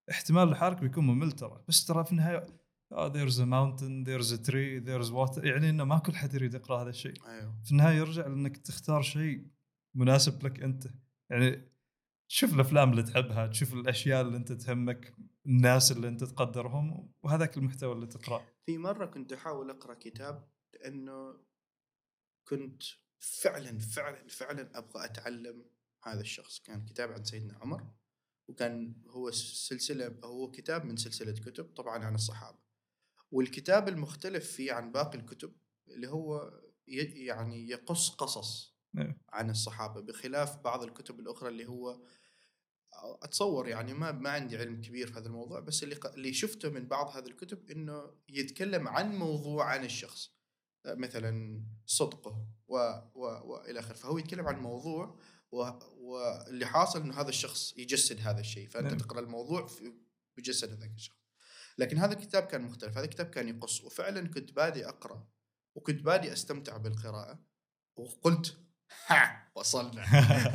[0.09, 1.63] احتمال الحركة بيكون ممل ترى.
[1.67, 2.45] بس ترى في النهاية
[2.93, 6.81] there's a mountain there's a tree there's water يعني إنه ما كل حد يريد يقرأ
[6.83, 7.27] هذا الشيء.
[7.27, 7.61] أيوه.
[7.63, 9.47] في النهاية يرجع لأنك تختار شيء
[9.95, 10.87] مناسب لك أنت.
[11.29, 11.71] يعني
[12.29, 15.13] تشوف الأفلام اللي تحبها تشوف الأشياء اللي أنت تهمك
[15.45, 18.47] الناس اللي أنت تقدرهم وهذاك المحتوى اللي تقرأه.
[18.65, 21.37] في مرة كنت أحاول أقرأ كتاب لأنه
[22.47, 22.83] كنت
[23.19, 25.65] فعلا فعلا فعلا أبغى أتعلم
[26.03, 26.59] هذا الشخص.
[26.59, 27.98] كان كتاب عن سيدنا عمر.
[28.49, 32.57] وكان هو سلسلة هو كتاب من سلسلة كتب طبعا عن الصحابة.
[33.31, 35.53] والكتاب المختلف فيه عن باقي الكتب
[35.87, 36.53] اللي هو
[36.87, 39.17] يعني يقص قصص نعم.
[39.29, 42.01] عن الصحابة بخلاف بعض الكتب الأخرى اللي هو
[42.93, 46.87] أتصور يعني ما ما عندي علم كبير في هذا الموضوع بس اللي اللي شفته من
[46.87, 50.39] بعض هذه الكتب إنه يتكلم عن موضوع عن الشخص.
[50.85, 52.77] آه، مثلا صدقه و
[53.15, 53.93] و والى آخره.
[53.93, 55.19] فهو يتكلم عن موضوع
[55.51, 58.97] واللي حاصل إنه هذا الشخص يجسد هذا الشيء فأنت نعم.
[58.97, 59.93] تقرأ الموضوع في
[60.37, 61.19] بجسد هذاك الشخص.
[61.77, 65.27] لكن هذا الكتاب كان مختلف هذا الكتاب كان يقص وفعلا كنت بادي أقرأ
[65.75, 67.39] وكنت بادي أستمتع بالقراءة
[67.95, 68.57] وقلت
[69.07, 70.01] ها وصلنا.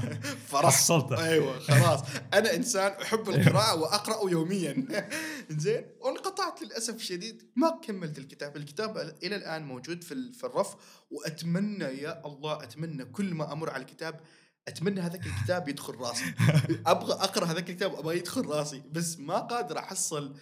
[0.53, 2.01] حصلته أيوه خلاص.
[2.33, 4.87] أنا إنسان أحب القراءة وأقرأ يوميا.
[5.65, 8.57] زين؟ وانقطعت للأسف الشديد ما كملت الكتاب.
[8.57, 10.77] الكتاب إلى الآن موجود في الرف
[11.11, 14.21] وأتمنى يا الله أتمنى كل ما أمر على الكتاب
[14.69, 16.25] أتمنى هذاك الكتاب يدخل راسي.
[16.87, 18.83] أبغى أقرأ هذاك الكتاب أبغى يدخل راسي.
[18.93, 20.37] بس ما قادر أحصل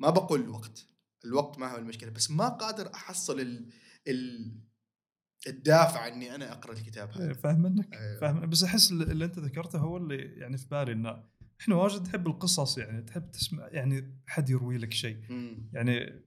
[0.00, 0.86] ما بقول الوقت.
[1.24, 2.10] الوقت ما هو المشكلة.
[2.10, 3.66] بس ما قادر أحصل ال
[4.08, 4.52] ال
[5.46, 7.94] الدافع إني أنا أقرأ الكتاب إيه، هذا فاهم منك.
[7.94, 8.20] أيوة.
[8.20, 11.24] فاهم بس أحس اللي أنت ذكرته هو اللي يعني في بالي إنه
[11.60, 13.02] إحنا واجد نحب القصص يعني.
[13.02, 15.20] تحب تسمع يعني حد يروي لك شيء.
[15.72, 16.22] يعني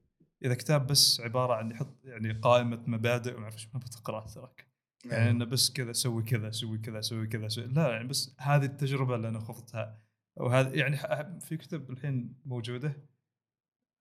[0.46, 4.73] إذا كتاب بس عبارة عن يحط يعني قائمة مبادئ وما أعرف إيش ما بتقرا تراك.
[5.06, 5.30] يعني.
[5.30, 9.16] إنه بس كذا سوي كذا سوي كذا سوي كذا سوي لا يعني بس هذه التجربة
[9.16, 9.98] اللي أنا خضتها.
[10.38, 10.98] وهذا يعني
[11.40, 12.98] في كتب الحين موجودة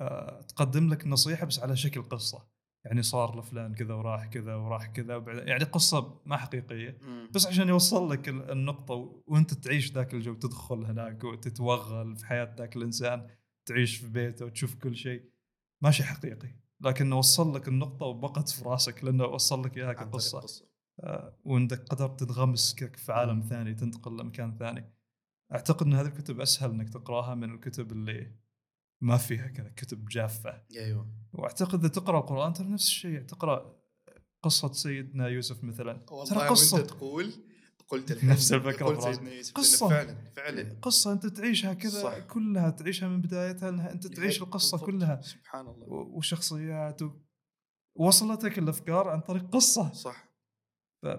[0.01, 2.49] آه، تقدم لك نصيحة بس على شكل قصة.
[2.85, 6.99] يعني صار لفلان كذا وراح كذا وراح كذا وبعد يعني قصة ما حقيقية.
[7.35, 12.55] بس عشان يوصل لك ال- النقطة وأنت تعيش ذاك الجو تدخل هناك وتتوغل في حياة
[12.59, 13.27] ذاك الإنسان
[13.67, 15.31] تعيش في بيته وتشوف كل شيء
[15.83, 16.49] ماشي حقيقي.
[16.81, 20.39] لكنه وصل لك النقطة وبقت في راسك لأنه وصل لك إياها كقصة.
[21.45, 23.41] وانك قدرت تنغمس كك في عالم.
[23.41, 24.93] ثاني تنتقل لمكان ثاني
[25.53, 28.33] أعتقد إن هذه الكتب أسهل إنك تقراها من الكتب اللي
[29.01, 33.77] ما فيها كذا كتب جافة أيوه وأعتقد إذا تقرأ القرآن ترى نفس الشيء تقرأ
[34.43, 35.93] قصة سيدنا يوسف مثلا
[36.29, 37.33] ترى قصة وانت تقول
[37.89, 39.01] قلت الحين نفس الفكرة قلت.
[39.01, 39.89] سيدنا يوسف قصة.
[39.89, 42.19] لأنه فعلا فعلا قصة أنت تعيشها كذا صح.
[42.19, 44.43] كلها تعيشها من بدايتها لها أنت تعيش بالضبط.
[44.43, 47.11] القصة كلها سبحان الله وشخصيات و...
[47.95, 50.32] وصلتك الأفكار عن طريق قصة صح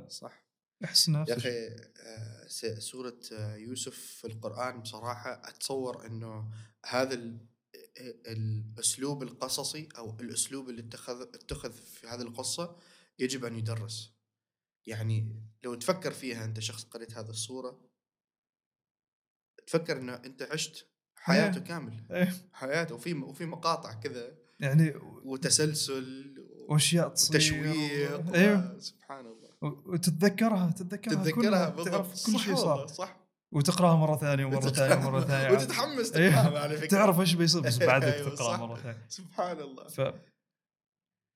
[0.07, 0.43] صح.
[0.83, 1.37] أحس نفس يا.
[1.37, 1.67] أخي
[1.97, 2.47] آه،
[2.79, 6.51] سورة آه، يوسف في القرآن بصراحة أتصور إنه
[6.85, 7.47] هذا ال-
[8.27, 12.77] الأسلوب القصصي أو الأسلوب اللي اتخذ اتخذ في هذه القصة
[13.19, 14.13] يجب أن يدرس.
[14.85, 17.89] يعني لو تفكر فيها أنت شخص قريت هذه الصورة
[19.67, 21.63] تفكر إنه أنت عشت حياته إيه.
[21.63, 22.05] كامل.
[22.11, 22.33] إيه.
[22.53, 24.37] حياته وفي وفي مقاطع كذا.
[24.59, 24.93] يعني
[25.23, 26.35] وتسلسل
[26.69, 29.42] وأشياء تصير وتشويق أيوه سبحان الله.
[29.63, 32.87] وتتذكرها تتذكرها تتذكرها تعرف كل شيء صار.
[32.87, 33.23] صح.
[33.51, 35.51] وتقراها مرة ثانية ومرة ثانية ومرة ثانية.
[35.57, 36.29] وتتحمس إيه.
[36.29, 36.87] تقراها على فكرة.
[36.87, 38.59] تعرف إيش بيصير بس بعدك أيوة، تقراها صح.
[38.59, 39.05] مرة ثانية.
[39.09, 39.87] سبحان الله.
[39.87, 40.01] ف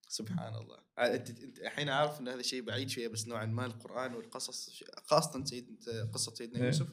[0.07, 0.77] سبحان الله.
[0.99, 5.45] أنت أنت الحين عارف إن هذا الشيء بعيد شوية بس نوعا ما القرآن والقصص خاصة
[5.45, 6.65] سيد قصة سيدنا إيه.
[6.65, 6.87] يوسف.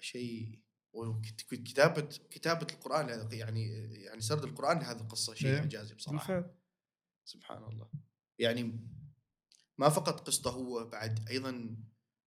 [0.00, 0.60] شيء
[0.92, 1.46] وكت-
[2.30, 5.58] كتابة القرآن يعني يعني سرد القرآن لهذه القصة شيء إيه.
[5.58, 6.54] إعجازي بصراحة.
[7.24, 7.88] سبحان الله.
[8.38, 8.80] يعني
[9.80, 11.76] ما فقط قصته هو بعد أيضا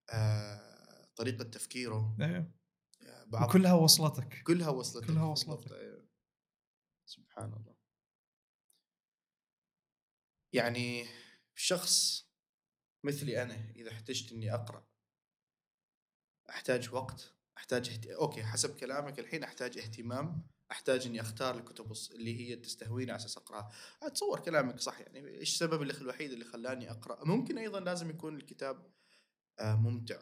[0.10, 2.18] آه طريقة تفكيره.
[2.22, 4.44] آه، بعض وكلها وصلتك.
[4.44, 6.08] كلها وصلت كلها لك وصلت بالضبط، أيوة.
[7.06, 7.76] سبحان الله.
[10.54, 11.06] يعني
[11.56, 12.28] شخص
[13.06, 14.88] مثلي أنا إذا احتجت إني أقرأ
[16.50, 18.08] أحتاج وقت أحتاج اهت...
[18.08, 20.53] أوكي حسب كلامك الحين أحتاج اهتمام.
[20.74, 23.72] أحتاج إني أختار الكتب اللي هي تستهويني على أساس أقرأها.
[24.04, 28.92] أتصور كلامك صح يعني إيش السبب الوحيد اللي خلاني أقرأ؟ ممكن أيضا لازم يكون الكتاب
[29.60, 30.20] آه ممتع.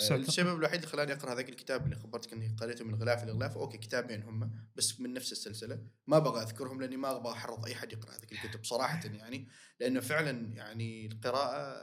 [0.00, 3.56] آه، السبب الوحيد اللي خلاني أقرأ هذاك الكتاب اللي خبرتك إني قريته من غلاف لغلاف
[3.56, 5.86] أوكي كتابين هم بس من نفس السلسلة.
[6.06, 9.48] ما أبغى أذكرهم لأني ما أبغى أحرض أي حد يقرأ هذيك الكتب صراحة يعني
[9.80, 11.76] لأنه فعلا يعني القراءة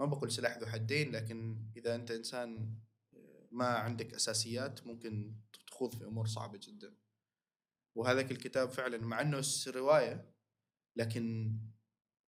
[0.00, 2.76] ما بقول سلاح ذو حدين لكن إذا أنت إنسان
[3.50, 6.94] ما عندك أساسيات ممكن تخوض في أمور صعبة جدا.
[7.96, 10.32] وهذاك الكتاب فعلا مع إنه رواية
[10.96, 11.56] لكن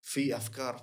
[0.03, 0.83] في أفكار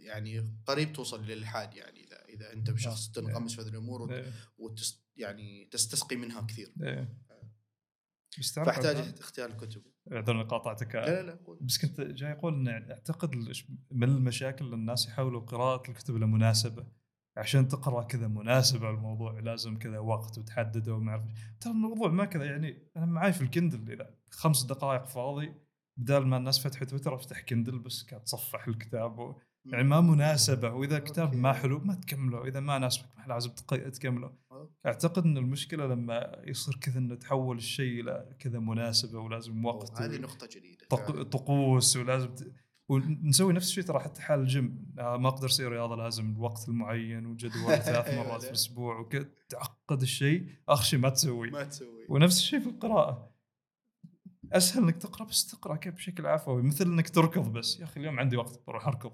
[0.00, 3.12] يعني قريب توصل للالحاد يعني إذا إذا أنت شخص آه.
[3.12, 4.32] تنغمس في هذه الأمور وت- إيه.
[4.58, 6.74] وتس يعني تستسقي منها كثير
[8.54, 9.82] تعرف فأحتاج اختيار الكتب
[10.12, 11.58] اعذرني قاطعتك لا لا لا قول.
[11.60, 13.34] بس كنت جاي أقول إن أعتقد
[13.90, 16.86] من المشاكل الناس يحاولوا قراءة الكتب المناسبه
[17.36, 21.24] عشان تقرأ كذا مناسبة الموضوع لازم كذا وقت وتحدده وما أعرف.
[21.60, 25.54] ترى الموضوع ما كذا يعني أنا معاي في الكندل إذا خمس دقائق فاضي
[25.96, 29.40] بدال ما الناس فتحت تويتر أفتح كندل بس قاعد تصفح الكتاب و...
[29.64, 31.34] يعني ما مناسبة وإذا الكتاب.
[31.34, 33.50] ما حلو ما تكمله واذا ما ناسبك ما لازم
[33.92, 34.32] تكمله.
[34.86, 40.18] أعتقد إن المشكلة لما يصير كذا إنه تحول الشيء إلى كذا مناسبة ولازم وقت هذه
[40.18, 40.86] نقطة جديدة.
[41.22, 42.52] طقوس ولازم ت...
[42.92, 44.94] ونسوي نفس الشيء ترى حتى حال الجيم.
[44.98, 50.02] آه، ما أقدر أسوي رياضة لازم الوقت المعين وجدول ثلاث مرات في الأسبوع وكذا تعقد
[50.02, 50.46] الشيء.
[50.68, 51.50] اخشي ما تسوي.
[51.50, 52.06] ما تسوي.
[52.08, 53.32] ونفس الشيء في القراءة.
[54.52, 56.62] أسهل إنك تقرأ بس تقرأ كيف بشكل عفوي.
[56.62, 57.80] مثل إنك تركض بس.
[57.80, 59.12] يا أخي اليوم عندي وقت بروح أركض.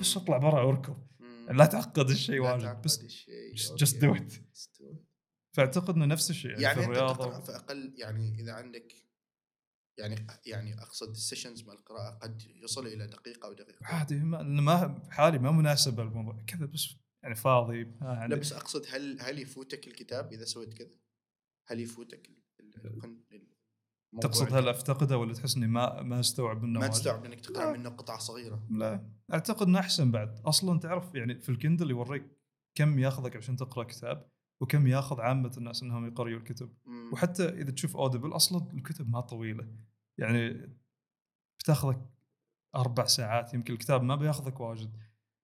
[0.00, 0.96] بس أطلع برا واركض.
[1.50, 3.26] لا تعقد الشيء واجد بس.
[3.84, 4.40] Just do it.
[5.54, 7.40] فاعتقد إنه نفس الشيء يعني, يعني في الرياضة.
[7.40, 9.03] في أقل يعني إذا عندك
[9.98, 14.42] يعني يعني أقصد ال sessions مع القراءة قد يصل إلى دقيقة أو دقيقه عادي ما
[14.42, 19.20] ما حالي ما مناسبه الموضوع كذا بس يعني فاضي ما لا عندي بس أقصد هل
[19.20, 20.94] هل يفوتك الكتاب إذا سويت كذا؟
[21.68, 22.30] هل يفوتك
[22.60, 23.20] الموضوع
[24.20, 27.78] تقصد هل أفتقده ولا تحس إني ما ما أستوعب منه ما؟ تستوعب إنك تقرأ لا.
[27.78, 32.24] منه قطع صغيرة لا أعتقد إنه أحسن بعد أصلا تعرف يعني في ال Kindle يوريك
[32.74, 34.30] كم ياخذك عشان تقرأ كتاب
[34.64, 36.70] وكم ياخذ عامة الناس إنهم يقرأوا الكتب.
[36.86, 37.10] مم.
[37.12, 39.68] وحتى إذا تشوف اودبل أصلا الكتب ما طويلة.
[40.18, 40.70] يعني
[41.58, 42.00] بتاخذك
[42.76, 44.96] أربع ساعات يمكن الكتاب ما بياخذك واجد.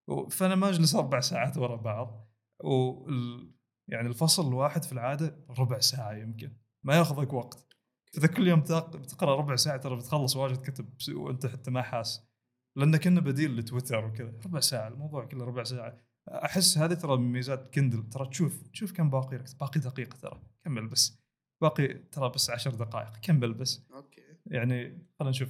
[0.07, 2.31] و- فأنا ما أجلس أربع ساعات ورا بعض.
[2.63, 3.51] وال
[3.87, 6.53] يعني الفصل الواحد في العادة ربع ساعة يمكن.
[6.83, 7.67] ما ياخذك وقت.
[8.13, 12.27] فاذا كل يوم تق- بتقرأ ربع ساعة ترى بتخلص واجد كتب وأنت حتى ما حاس.
[12.75, 14.33] لأنه كنا بديل لتويتر وكذا.
[14.45, 15.97] ربع ساعة الموضوع كله ربع ساعة.
[16.27, 19.45] أحس هذه ترى من ميزات Kindle ترى تشوف تشوف كم باقي لك.
[19.59, 20.41] باقي دقيقة ترى.
[20.65, 21.19] كمل بس
[21.61, 23.17] باقي ترى بس عشر دقائق.
[23.17, 24.21] كمل بس أوكي.
[24.45, 25.49] يعني خلينا نشوف.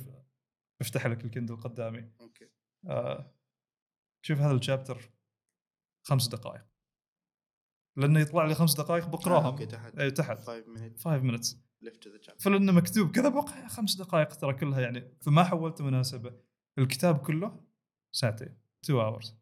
[0.82, 2.12] افتح لك ال Kindle قدامي.
[2.22, 2.50] أوكي.
[2.88, 3.34] آه
[4.26, 5.12] شوف هذا ال chapter
[6.08, 6.66] خمس دقائق.
[7.98, 9.46] لأنه يطلع لي خمس دقائق آه، بقراهم.
[9.46, 9.96] أوكي تحت.
[10.00, 10.38] اي تحت.
[10.40, 11.04] 5 minutes.
[11.04, 11.56] 5 minutes.
[11.86, 12.38] Chapter.
[12.40, 13.70] فلأنه مكتوب كذا بقى.
[13.70, 15.18] خمس دقائق ترى كلها يعني.
[15.22, 16.40] فما حالة مناسبة.
[16.78, 17.66] الكتاب كله
[18.16, 18.58] ساعتين.
[18.84, 19.41] 2 hours مم.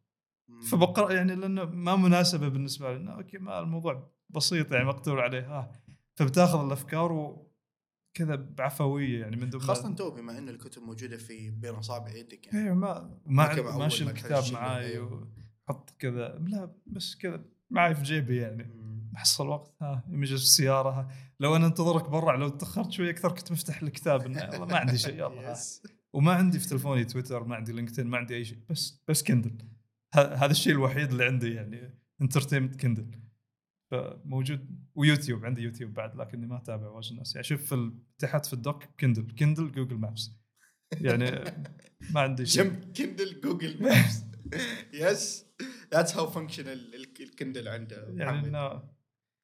[0.72, 2.98] فبقرأ يعني لأنه ما مناسبة بالنسبة لي.
[2.98, 5.42] إنه أوكي ما الموضوع بسيط يعني مقدور عليه.
[5.42, 5.72] ها.
[6.16, 11.76] فبتاخذ الأفكار وكذا بعفوية يعني من دون خاصة تو بما إن الكتب موجودة في بين
[11.76, 12.68] أصابع يدك يعني.
[12.68, 15.28] إيه ما ما ماشي ما الكتاب معاي أيوه.
[15.68, 16.40] وحط كذا.
[16.48, 18.64] لا بس كذا معي في جيبي يعني.
[18.64, 19.10] مم.
[19.14, 21.08] بحصل وقت ها يمكن في السيارة ها.
[21.40, 24.26] لو أنا أنتظرك برا لو تأخرت شوي أكثر كنت بفتح الكتاب.
[24.26, 25.56] إنه يلا ما عندي شيء يلا.
[26.14, 28.58] وما عندي في تلفوني تويتر ما عندي LinkedIn ما عندي أي شيء.
[28.70, 29.58] بس بس Kindle.
[30.16, 33.20] هذا الشيء الوحيد اللي عندي يعني entertainment Kindle
[33.92, 37.36] فموجود ويوتيوب عندي يوتيوب بعد لكني ما أتابع واجد ناس.
[37.36, 40.32] يعني شوف في ال- تحت في ال dock Kindle Kindle Google Maps
[41.02, 41.32] يعني
[42.14, 42.64] ما عندي شيء.
[42.64, 44.24] جنب Kindle Google Maps
[44.94, 45.46] yes
[45.94, 48.14] that's how functional ال Kindle عنده.
[48.18, 48.48] يعني.
[48.48, 48.90] إنه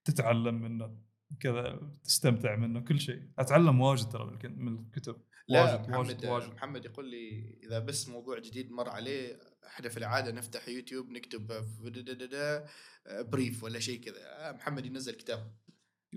[0.06, 0.98] تتعلم منه
[1.40, 3.22] كذا تستمتع منه كل شيء.
[3.40, 5.22] أتعلم واجد ترى من الكتب.
[5.48, 6.54] لا واجد محمد واجد واجد.
[6.54, 11.52] محمد يقول لي إذا بس موضوع جديد مر عليه إحنا في العادة نفتح يوتيوب نكتب
[13.10, 14.18] brief ولا شيء كذا.
[14.20, 15.54] آه، محمد ينزل كتاب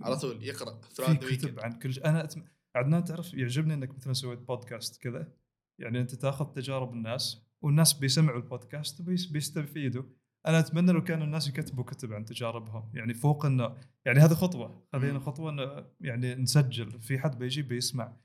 [0.02, 1.64] على طول يقرأ في throughout the كتب weekend.
[1.64, 2.04] عن كل شيء.
[2.06, 2.44] أنا أتم...
[2.74, 5.32] عدنان تعرف يعجبني إنك مثلا سويت بودكاست كذا.
[5.80, 10.02] يعني أنت تأخذ تجارب الناس والناس بيسمعوا البودكاست وبيس- بيستفيدوا.
[10.46, 12.90] أنا أتمنى لو كانوا الناس يكتبوا كتب عن تجاربهم.
[12.94, 14.87] يعني فوق إنه يعني هذه خطوة.
[14.92, 15.20] خلينا مم.
[15.20, 17.00] خطوة إنه يعني نسجل.
[17.00, 18.04] في حد بيجي بيسمع.
[18.04, 18.16] آه،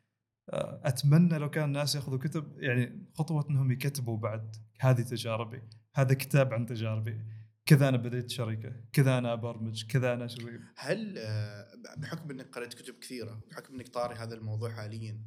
[0.49, 5.61] أتمنى لو كان الناس يأخذوا كتب يعني خطوة إنهم يكتبوا بعد هذه تجاربي
[5.95, 7.21] هذا كتاب عن تجاربي
[7.65, 12.73] كذا أنا بديت شركة كذا أنا أبرمج كذا أنا أسوي هل آه، بحكم إنك قرأت
[12.73, 15.21] كتب كثيرة بحكم إنك طاري هذا الموضوع حاليا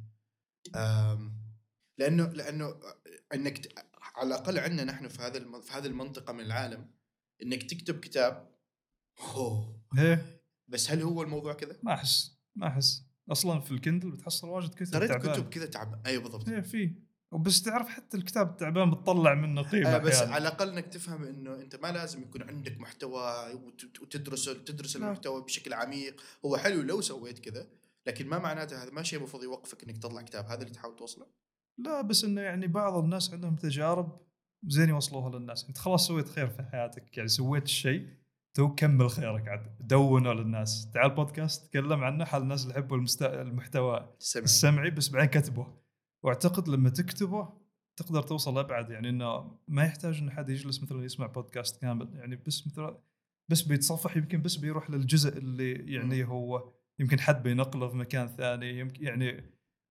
[1.97, 2.79] لأنه لأنه
[3.33, 3.73] إنك ت-
[4.15, 6.91] على الأقل عندنا نحن في هذا في هذه المنطقة من العالم
[7.43, 8.51] إنك تكتب كتاب
[9.35, 9.81] أوه.
[9.97, 14.73] إيه بس هل هو الموضوع كذا؟ ما أحس ما أحس أصلا في الكندل بتحصل واجد
[14.73, 15.11] كتب قريت.
[15.11, 16.49] كتب كذا تعب أيوه بالضبط.
[16.49, 16.93] إيه في.
[17.31, 20.33] وبس تعرف حتى الكتاب التعبان بتطلع منه قيمه آه بس أحياناً.
[20.33, 25.05] على الأقل إنك تفهم إنه أنت ما لازم يكون عندك محتوى وت- وتدرس تدرس لا.
[25.07, 26.21] المحتوى بشكل عميق.
[26.45, 27.67] هو حلو لو سويت كذا
[28.07, 30.45] لكن ما معناته هذا ما شيء المفروض يوقفك إنك تطلع كتاب.
[30.45, 31.25] هذا اللي تحاول توصله؟
[31.77, 34.19] لا بس إنه يعني بعض الناس عندهم تجارب
[34.67, 35.65] زين يوصلوها للناس.
[35.67, 38.07] أنت خلاص سويت خير في حياتك يعني سويت الشيء
[38.57, 39.75] تو كمل خيرك عاد.
[39.79, 40.91] دونه للناس.
[40.91, 43.23] تعال بودكاست تكلم عنه حال الناس اللي يحبوا المست...
[43.23, 45.67] المحتوى السمع السمعي بس بعدين كتبه.
[46.23, 47.49] واعتقد لما تكتبه
[47.95, 52.09] تقدر توصل ابعد يعني إنه ما يحتاج إن حد يجلس مثلا يسمع بودكاست كامل.
[52.13, 52.99] يعني بس مثلا
[53.51, 58.79] بس بيتصفح يمكن بس بيروح للجزء اللي يعني هو يمكن حد بينقله في مكان ثاني.
[58.79, 59.43] يمكن يعني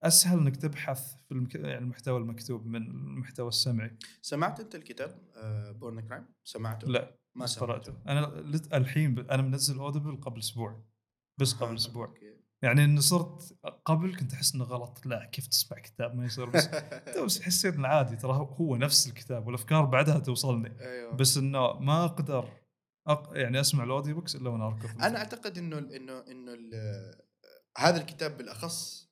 [0.02, 1.54] أسهل إنك تبحث في المك...
[1.54, 3.96] يعني المحتوى المكتوب من المحتوى السمعي.
[4.22, 5.18] سمعت أنت الكتاب
[5.80, 7.16] Born a Crime سمعته؟ لا.
[7.36, 7.94] ما سمعته قرأته.
[8.08, 8.40] أنا.
[8.76, 9.18] الحين.
[9.30, 10.84] أنا منزل Audible قبل أسبوع.
[11.40, 12.14] بس قبل آه، أسبوع.
[12.62, 15.06] يعني إني صرت قبل كنت أحس إنه غلط.
[15.06, 16.68] لا كيف تسمع كتاب ما يصير؟ بس
[17.24, 20.80] بس حسيت انه عادي ترى هو نفس الكتاب والأفكار بعدها توصلني.
[20.80, 21.16] أيوه.
[21.16, 22.52] بس إنه ما أقدر
[23.06, 23.30] أق...
[23.36, 25.02] يعني أسمع ال audiobooks إلا وأنا أركض.
[25.02, 27.26] أنا أعتقد إنه إنه إنه ال-
[27.78, 29.10] هذا الكتاب بالأخص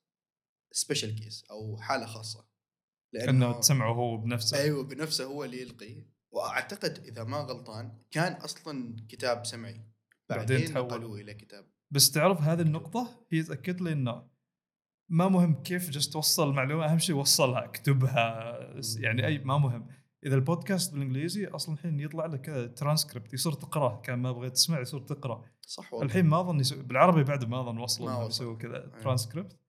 [0.71, 2.47] special case أو حالة خاصة.
[3.29, 4.57] إنه تسمعه هو بنفسه.
[4.57, 6.14] أيوه بنفسه هو اللي يلقي.
[6.35, 9.81] وأعتقد إذا ما غلطان كان أصلا كتاب سمعي
[10.29, 10.87] بعدين بعدين تحول.
[10.87, 11.65] نقلوه إلى كتاب.
[11.91, 14.27] بس تعرف هذه النقطة؟ هي تأكد لي إنه
[15.09, 18.59] ما مهم كيف جالس توصل المعلومة أهم شيء وصلها اكتبها
[18.99, 19.87] يعني أي ما مهم.
[20.25, 24.79] إذا البودكاست بالإنجليزي أصلا الحين يطلع لك كذا ترانسكريبت يصير تقرأه كان ما بغيت تسمع
[24.79, 26.05] يصير تقرا صح والله.
[26.05, 28.27] الحين ما اظن يسوي بالعربي بعد ما اظن وصلوا إنهم.
[28.27, 28.99] يسووا كذا أيوة.
[28.99, 29.59] ترانسكريبت.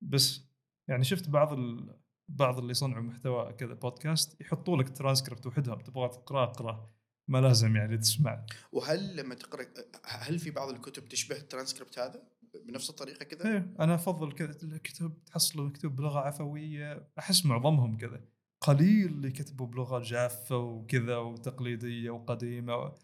[0.00, 0.44] بس
[0.88, 1.96] يعني شفت بعض ال...
[2.28, 6.94] بعض اللي يصنعوا محتوى كذا بودكاست يحطوا لك ترانسكريبت وحدهم تبغى تقراه اقراه
[7.28, 8.46] ما لازم يعني تسمع.
[8.72, 9.66] وهل لما تقرأ
[10.04, 12.22] هل في بعض الكتب تشبه الترانسكريبت هذا؟
[12.66, 17.08] بنفس الطريقة كذا؟ إيه أنا أفضل كذا الكتاب تحصله مكتوب بلغة عفوية.
[17.18, 18.24] أحس معظمهم كذا.
[18.60, 22.94] قليل اللي كتبوا بلغة جافة وكذا وتقليدية وقديمة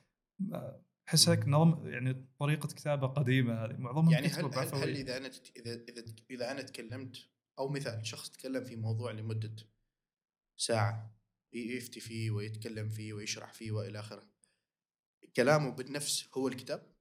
[1.09, 3.77] أحس هيك نظم يعني طريقة كتابة قديمة هذه.
[3.79, 5.85] معظمهم يعني هل, هل, هل إذا أنا اذا
[6.31, 7.17] إذا أنا تكلمت
[7.61, 9.57] أو مثال شخص تكلم في موضوع لمدة
[10.61, 11.17] ساعة
[11.53, 14.31] ي- يفتي فيه ويتكلم فيه ويشرح فيه وإلى آخره.
[15.37, 16.95] كلامه بالنفس هو الكتاب؟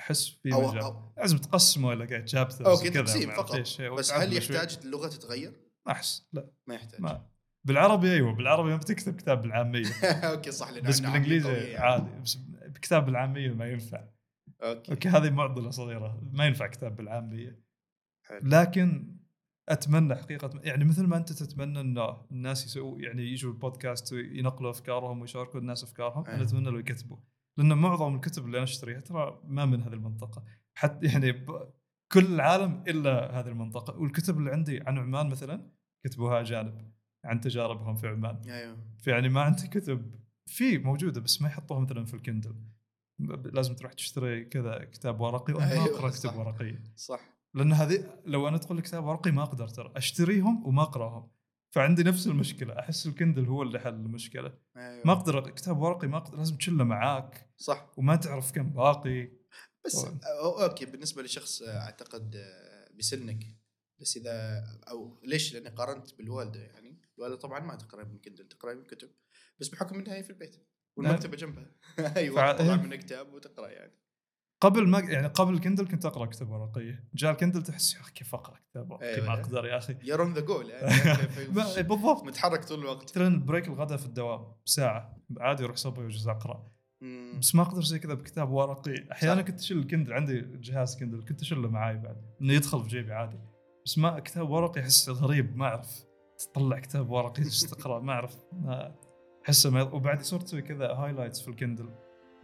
[0.00, 0.82] أحس في أو- مجال.
[0.82, 3.56] أو- لازم تقسمه إلى قاعد chapters okay تقسيم فقط.
[3.98, 4.32] بس هل.
[4.36, 6.50] يحتاج اللغة تتغير؟ ما أحس لا.
[6.66, 7.00] ما يحتاج.
[7.00, 7.30] ما.
[7.64, 9.84] بالعربي أيوه بالعربي ما بتكتب كتاب بالعامية.
[10.32, 11.76] okay صح لأن بس بالإنجليزي يعني.
[11.76, 12.20] عادي.
[12.20, 12.34] بس
[12.66, 14.08] بكتاب بالعامية ما ينفع.
[14.62, 14.92] okay.
[14.92, 16.20] okay هذه معضلة صغيرة.
[16.32, 17.62] ما ينفع كتاب بالعامية.
[18.26, 18.40] حلو.
[18.42, 19.17] لكن
[19.68, 25.20] أتمنى حقيقة يعني مثل ما أنت تتمنى إن الناس يسووا يعني يجوا البودكاست وينقلوا أفكارهم
[25.20, 26.26] ويشاركوا الناس أفكارهم.
[26.26, 27.16] أنا أتمنى لو يكتبوا.
[27.56, 30.44] لأن معظم الكتب اللي أنا أشتريها ترى ما من هذه المنطقة.
[30.74, 31.72] حتى يعني ب-
[32.12, 33.98] كل العالم إلا هذه المنطقة.
[34.00, 35.70] والكتب اللي عندي عن عمان مثلا
[36.04, 36.92] كتبوها أجانب
[37.24, 38.40] عن تجاربهم في عمان.
[38.50, 38.76] أيوه.
[38.98, 40.14] فيعني ما عندي كتب
[40.46, 42.54] في موجودة بس ما يحطوها مثلا في الكندل.
[43.52, 46.10] لازم تروح تشتري كذا كتاب ورقي وأنا ما أيوة، أقرأ.
[46.10, 46.82] كتب ورقية.
[46.96, 47.37] صح.
[47.54, 49.92] لأن هذه لو أنا أدخل كتاب ورقي ما أقدر ترى.
[49.96, 51.30] أشتريهم وما أقراهم.
[51.74, 52.78] فعندي نفس المشكلة.
[52.78, 54.58] أحس الكندل هو اللي حل المشكلة.
[54.76, 55.06] أيوه.
[55.06, 57.50] ما أقدر كتاب ورقي ما أقدر لازم تشله معاك.
[57.56, 57.90] صح.
[57.96, 59.30] وما تعرف كم باقي.
[59.84, 60.20] بس طبعاً.
[60.62, 63.44] okay بالنسبة لشخص آه، أعتقد آه، بسنك.
[64.00, 67.00] بس إذا أو ليش؟ لأني قارنت بالوالدة يعني.
[67.18, 69.10] الوالدة طبعا ما تقرأ من كندل تقرأ من كتب.
[69.60, 70.68] بس بحكم إنها هي في البيت.
[70.96, 71.70] والمكتبة جنبها.
[72.16, 72.76] أيوه تطلع.
[72.82, 73.92] من كتاب وتقرأ يعني.
[74.60, 78.34] قبل ما يعني قبل الكندل كنت أقرأ كتب ورقيه جاء الكندل تحس يا أخي كيف
[78.34, 79.26] أقرأ كتاب؟ ورقي أيوة.
[79.26, 79.96] ما أقدر يا أخي.
[80.02, 80.92] you're on the go يعني.
[81.52, 82.24] ما- بالضبط.
[82.24, 83.10] متحرك طول الوقت.
[83.10, 85.16] ترى ال break الغداء في الدوام ساعة.
[85.40, 86.70] عادي أروح صبي واجلس أقرأ.
[87.02, 87.38] مم.
[87.40, 88.94] بس ما أقدر زي كذا بكتاب ورقي.
[89.12, 89.42] أحيانا.
[89.42, 92.16] كنت أشيل الكندل عندي جهاز كندل كنت أشيله معاي بعد.
[92.42, 93.38] إنه يدخل في جيبي عادي.
[93.86, 96.04] بس ما كتاب ورقي أحس غريب ما أعرف.
[96.38, 98.36] تطلع كتاب ورقي تقرا ما أعرف.
[99.44, 101.88] أحسه ما وبعد صرت كذا highlights في الكندل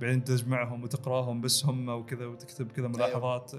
[0.01, 3.53] بعدين تجمعهم وتقراهم بس هم وكذا وتكتب كذا ملاحظات.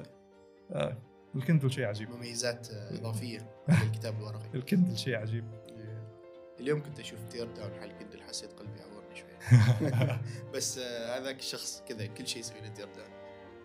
[0.71, 0.97] آه
[1.35, 2.09] الكندل شيء عجيب.
[2.09, 4.49] مميزات آه، إضافية على الكتاب الورقي.
[4.55, 5.45] الكندل شيء عجيب.
[6.59, 9.59] اليوم كنت أشوف teardown حق كندل حسيت قلبي عورني شوي.
[10.53, 13.09] بس آه، هذاك الشخص كذا كل شيء يسوي له teardown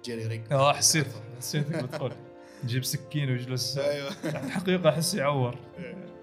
[0.05, 1.07] JerryRig آه حسيت
[1.37, 2.13] حسيت بتقول
[2.65, 3.79] نجيب سكين ويجلس.
[3.79, 4.11] أيوه.
[4.25, 5.59] الحقيقة أحس يعور.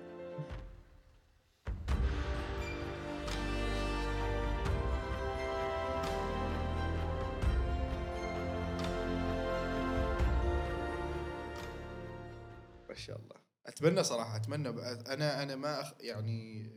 [13.78, 16.70] أتمنى صراحة أتمنى أنا أنا ما أخ يعني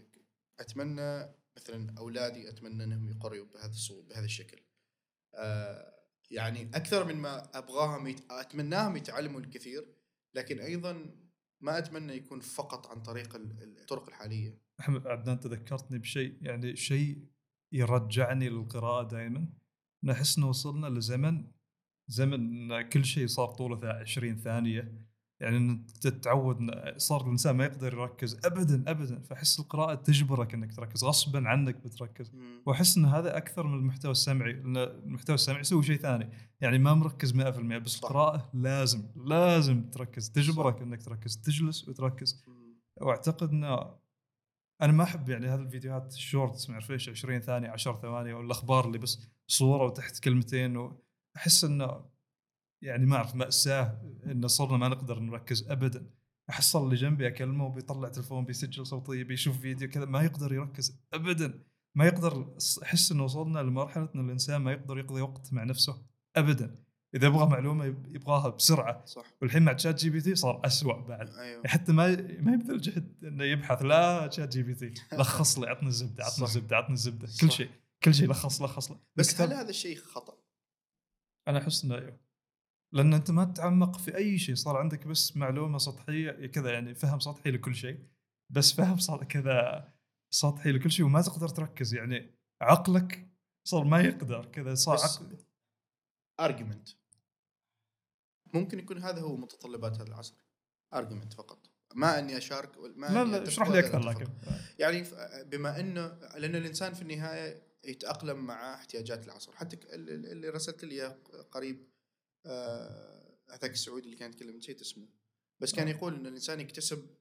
[0.60, 4.62] أتمنى مثلا أولادي أتمنى أنهم يقروا بهذا الصوت بهذا الشكل.
[5.34, 5.94] آه
[6.30, 8.20] يعني أكثر من ما أبغاهم يت...
[8.32, 9.86] أتمناهم يتعلموا الكثير
[10.34, 11.14] لكن أيضا
[11.60, 14.58] ما أتمنى يكون فقط عن طريق ال- الطرق الحالية.
[14.80, 17.24] أحمد عدنان تذكرتني بشيء يعني شيء
[17.72, 19.48] يرجعني للقراءة دائما
[20.04, 21.52] نحس إنه وصلنا لزمن
[22.08, 25.09] زمن كل شيء صار طوله ثا- 20 ثانية.
[25.40, 29.20] يعني تتعود صار الإنسان ما يقدر يركز ابدا ابدا.
[29.20, 32.32] فاحس القراءة تجبرك إنك تركز غصبا عنك بتركز.
[32.66, 36.30] وأحس إن هذا أكثر من المحتوى السمعي لأن المحتوى السمعي يسوي شيء ثاني.
[36.60, 38.04] يعني ما مركز 100% بس صح.
[38.04, 40.30] القراءة لازم لازم تركز.
[40.30, 42.44] تجبرك إنك تركز تجلس وتركز.
[43.00, 44.00] وأعتقد إنه
[44.82, 48.40] أنا ما أحب يعني هذه الفيديوهات الشورتس ما أعرف إيش 20 ثانية 10 ثواني أو
[48.40, 50.76] الاخبار اللي بس صورة وتحت كلمتين.
[50.76, 52.04] وأحس إنه
[52.82, 56.10] يعني ما أعرف مأساة انه صرنا ما نقدر نركز ابدا.
[56.50, 61.64] أحصل اللي جنبي أكلمه وبيطلع تلفون بيسجل صوتيه بيشوف فيديو كذا ما يقدر يركز ابدا.
[61.94, 66.02] ما يقدر احس إنه وصلنا لمرحلة إن الإنسان ما يقدر يقضي وقت مع نفسه
[66.36, 66.84] ابدا.
[67.14, 69.04] إذا يبغى معلومة يب- يبغاها بسرعة.
[69.04, 69.24] صح.
[69.42, 71.28] والحين مع تشات جي بي تي صار أسوأ بعد.
[71.34, 71.62] أيوه.
[71.66, 73.82] حتى ما ما يبذل جهد إنه يبحث.
[73.82, 76.44] لا شات جي بي تي لخص لي عطني الزبدة عطني.
[76.44, 77.28] الزبدة عطني الزبدة.
[77.40, 77.70] كل شيء
[78.04, 78.90] كل شيء لخص لخص.
[78.90, 80.34] له بس هل هذا الشيء خطأ؟
[81.48, 82.29] أنا احس انه أيوه
[82.92, 87.20] لأن أنت ما تتعمق في أي شيء صار عندك بس معلومة سطحية كذا يعني فهم
[87.20, 88.06] سطحي لكل شيء
[88.50, 89.88] بس فهم صار كذا
[90.30, 93.30] سطحي لكل شيء وما تقدر تركز يعني عقلك
[93.64, 95.38] صار ما يقدر كذا صار عقل.
[96.40, 96.88] argument
[98.54, 100.34] ممكن يكون هذا هو متطلبات هذا العصر.
[100.94, 101.70] argument فقط.
[101.94, 103.98] ما إني أشارك ما لا لا اشرح لي أكثر.
[103.98, 104.28] لكن.
[104.78, 105.04] يعني
[105.44, 109.56] بما انه لأن الإنسان في النهاية يتأقلم مع احتياجات العصر.
[109.56, 111.06] حتى اللي رسلت لي
[111.50, 111.89] قريب
[113.50, 115.08] هذاك السعودي اللي كان يتكلم نسيت اسمه
[115.60, 115.90] بس كان آه.
[115.90, 117.16] يقول إن الإنسان يكتسب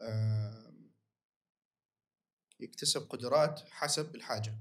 [0.00, 0.74] آه،
[2.60, 4.58] يكتسب قدرات حسب الحاجة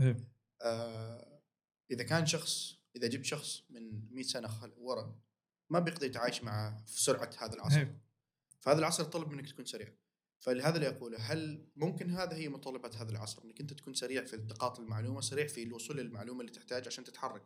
[0.00, 0.16] إيه.
[0.62, 1.42] آه،
[1.90, 5.20] إذا كان شخص إذا جبت شخص من 100 سنة خل- ورا
[5.70, 8.00] ما بيقدر يتعايش مع في سرعة هذا العصر إيه.
[8.60, 9.92] فهذا العصر يطلب منك تكون سريع
[10.38, 14.36] فلهذا اللي اقوله هل ممكن هذا هي متطلبات هذا العصر إنك أنت تكون سريع في
[14.36, 17.42] التقاط المعلومة سريع في الوصول للمعلومة اللي تحتاج عشان تتحرك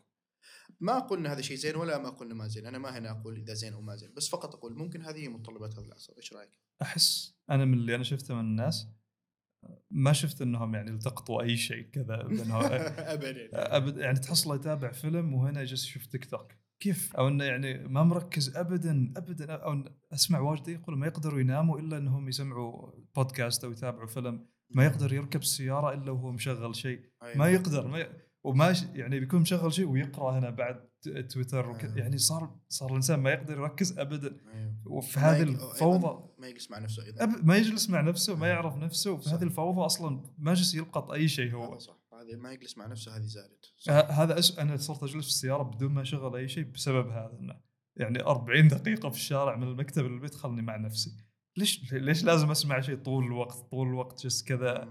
[0.81, 2.67] ما أقول إن هذا شيء زين ولا ما أقول إنه ما زين.
[2.67, 5.29] أنا ما هنا أقول إذا زين أو ما زين بس فقط أقول ممكن هذه هي
[5.29, 6.13] متطلبات هذا العصر.
[6.17, 6.51] إيش رأيك؟
[6.83, 8.87] أحس أنا من اللي أنا شفته من الناس
[9.91, 12.21] ما شفت إنهم يعني التقطوا أي شيء كذا
[13.15, 13.51] ابدا.
[13.77, 16.53] ابد يعني تحصله يتابع فيلم وهنا جالس يشوف تيك توك.
[16.81, 21.79] كيف؟ أو إنه يعني ما مركز ابدا ابدا أو أسمع واجد يقول ما يقدروا يناموا
[21.79, 24.47] إلا إنهم يسمعوا بودكاست أو يتابعوا فيلم.
[24.71, 27.01] ما يقدر يركب السيارة إلا وهو مشغل شيء.
[27.23, 27.37] أيوة.
[27.37, 28.30] ما يقدر ما ي...
[28.45, 28.83] وما ش...
[28.83, 30.91] يعني بيكون مشغل شيء ويقرأ هنا بعد
[31.31, 31.85] تويتر وك...
[31.85, 31.99] أيوة.
[31.99, 34.41] يعني صار صار الإنسان ما يقدر يركز ابدا.
[34.55, 34.75] أيوة.
[34.87, 37.27] وفي هذه الفوضى ما يجلس مع نفسه أيضا.
[37.27, 39.17] ما يجلس مع نفسه ما يعرف نفسه.
[39.17, 39.31] في.
[39.31, 42.01] هذه الفوضى أصلا ما جلس يلقط أي شيء هذا هو صح.
[42.13, 44.59] هذه ما يجلس مع نفسه هذه زادت هذا أس...
[44.59, 47.61] أنا صرت أجلس في السيارة بدون ما أشغل أي شيء بسبب هذا انه
[47.97, 51.11] يعني 40 دقيقة في الشارع من المكتب للبيت خلني مع نفسي.
[51.57, 54.89] ليش ليش لازم أسمع شيء طول الوقت؟ طول الوقت جلس كذا.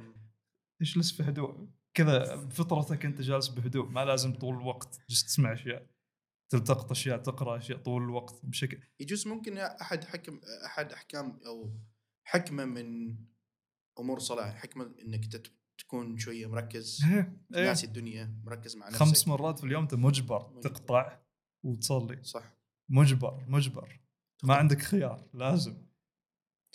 [0.81, 1.67] أجلس في هدوء.
[1.99, 5.87] كذا بفطرتك أنت جالس بهدوء ما لازم طول الوقت جلس تسمع أشياء
[6.51, 11.73] تلتقط أشياء تقرأ أشياء طول الوقت بشكل يجوز ممكن أحد حكم أحد أحكام أو
[12.27, 13.17] حكمة من
[13.99, 17.65] أمور صلاة حكمة إنك تت- تكون شوية مركز إيه، إيه.
[17.65, 18.99] ناسي الدنيا مركز مع نفسك.
[18.99, 20.61] خمس مرات في اليوم أنت مجبر مجبر.
[20.61, 21.19] تقطع
[21.65, 22.23] وتصلي.
[22.23, 22.57] صح.
[22.89, 23.99] مجبر مجبر.
[24.43, 25.85] ما عندك خيار لازم.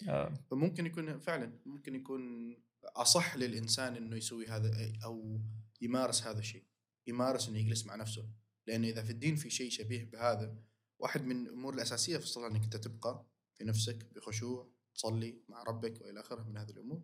[0.08, 2.54] آه، فممكن يكون فعلا ممكن يكون
[2.86, 5.40] أصح للإنسان إنه يسوي هذا أو
[5.80, 6.64] يمارس هذا الشيء
[7.06, 8.28] يمارس إنه يجلس مع نفسه.
[8.66, 10.56] لأن إذا في الدين في شيء شبيه بهذا
[10.98, 13.26] واحد من الأمور الأساسية في الصلاة إنك انت تبقى
[13.58, 17.02] في نفسك بخشوع تصلي مع ربك وإلى آخره من هذه الأمور.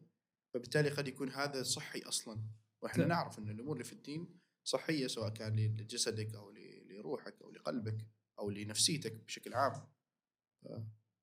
[0.55, 2.43] فبالتالي قد يكون هذا صحي أصلا.
[2.83, 6.51] وإحنا ت- نعرف إن الأمور اللي في الدين صحية سواء كان لجسدك أو
[6.91, 8.07] لروحك أو لقلبك
[8.39, 9.87] أو لنفسيتك بشكل عام.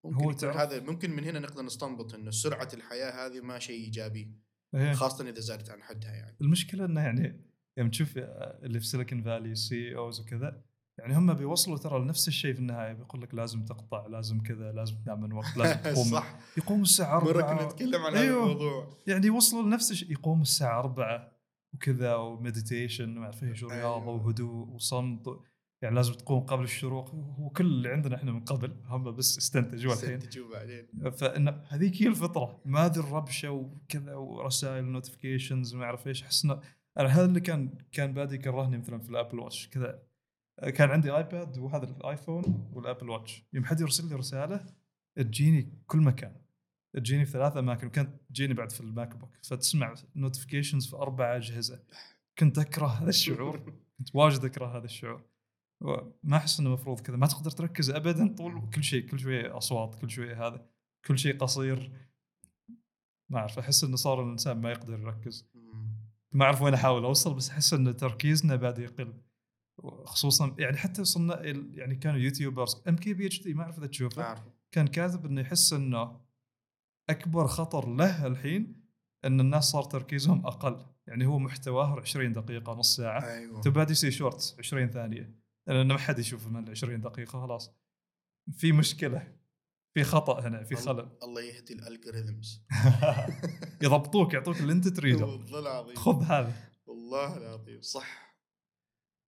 [0.03, 4.31] ممكن هو هذا ممكن من هنا نقدر نستنبط انه سرعة الحياة هذه ما شيء إيجابي.
[4.93, 6.37] خاصة إذا زادت عن حدها يعني.
[6.41, 7.47] المشكلة إنه يعني
[7.77, 10.63] يوم تشوف اللي في سيليكون فالي CEOs وكذا
[10.99, 14.95] يعني هم بيوصلوا ترى لنفس الشيء في النهاية بيقول لك لازم تقطع لازم كذا لازم
[15.05, 16.39] تنام من وقت لازم تقوم صح.
[16.57, 18.37] يقوم الساعة مره 4 كنا نتكلم عن أيوه.
[18.37, 18.87] هذا الموضوع.
[19.07, 21.31] يعني يوصلوا لنفس الشيء يقوم الساعة 4
[21.73, 24.25] وكذا و meditation وما أعرف إيش ورياضة أيوه.
[24.25, 25.39] وهدوء وصمت
[25.81, 29.93] يعني لازم تقوم قبل الشروق هو كل اللي عندنا إحنا من قبل هم بس استنتجوا
[29.93, 30.19] الحين.
[30.19, 31.11] تجوا بعدين.
[31.11, 32.61] فإن هذيك هي الفطرة.
[32.65, 36.23] ما ذي الربشة وكذا ورسائل notifications وما أعرف إيش.
[36.23, 36.61] احس انه
[36.97, 40.03] أنا هذا اللي كان كان بادي يكرهني مثلا في ال Apple Watch كذا
[40.75, 44.65] كان عندي iPad وهذا ال iPhone وال Apple Watch يوم حد يرسل لي رسالة
[45.15, 46.35] تجيني كل مكان.
[46.93, 47.87] تجيني في ثلاث أماكن.
[47.87, 51.83] وكانت تجيني بعد في ال MacBook فتسمع notifications في أربع أجهزة.
[52.39, 53.57] كنت أكره هذا الشعور.
[53.97, 55.36] كنت واجد أكره هذا الشعور.
[56.23, 57.17] ما أحس إنه المفروض كذا.
[57.17, 60.65] ما تقدر تركز ابدا طول كل شيء كل شوية أصوات كل شوية هذا
[61.05, 61.91] كل شيء قصير.
[63.29, 65.49] ما أعرف أحس إنه صار الإنسان ما يقدر يركز.
[66.31, 69.13] ما أعرف وين أحاول أوصل بس أحس إن تركيزنا بدا يقل.
[70.05, 73.87] خصوصا يعني حتى وصلنا يعني كانوا يوتيوبرز إم كي بي إتش دي ما أعرف إذا
[73.87, 76.21] تشوفه كان كاتب إنه يحس إنه
[77.09, 78.87] أكبر خطر له الحين
[79.25, 80.85] إن الناس صار تركيزهم أقل.
[81.07, 83.25] يعني هو محتواه 20 دقيقة نص ساعة.
[83.25, 83.61] أيوه.
[83.61, 85.46] تبادي يصير Shorts 20 ثانية.
[85.67, 87.71] لأن ما حد يشوف من 20 دقيقة خلاص.
[88.51, 89.37] في مشكلة
[89.93, 91.17] في خطأ هنا في خلل.
[91.23, 92.61] الله يهدي الالجوريثمز
[93.83, 95.25] يضبطوك يعطوك اللي أنت تريده.
[95.25, 95.95] والله العظيم.
[95.95, 96.53] خذ هذا.
[96.85, 97.81] والله العظيم.
[97.81, 98.37] صح.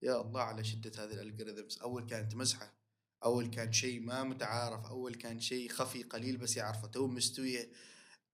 [0.04, 2.80] يا الله على شدة هذه ال algorithms أول كانت مزحة
[3.24, 4.86] أول كان شيء ما متعارف.
[4.86, 6.88] أول كان شيء خفي قليل بس يعرفه.
[6.88, 7.70] تو مستوي.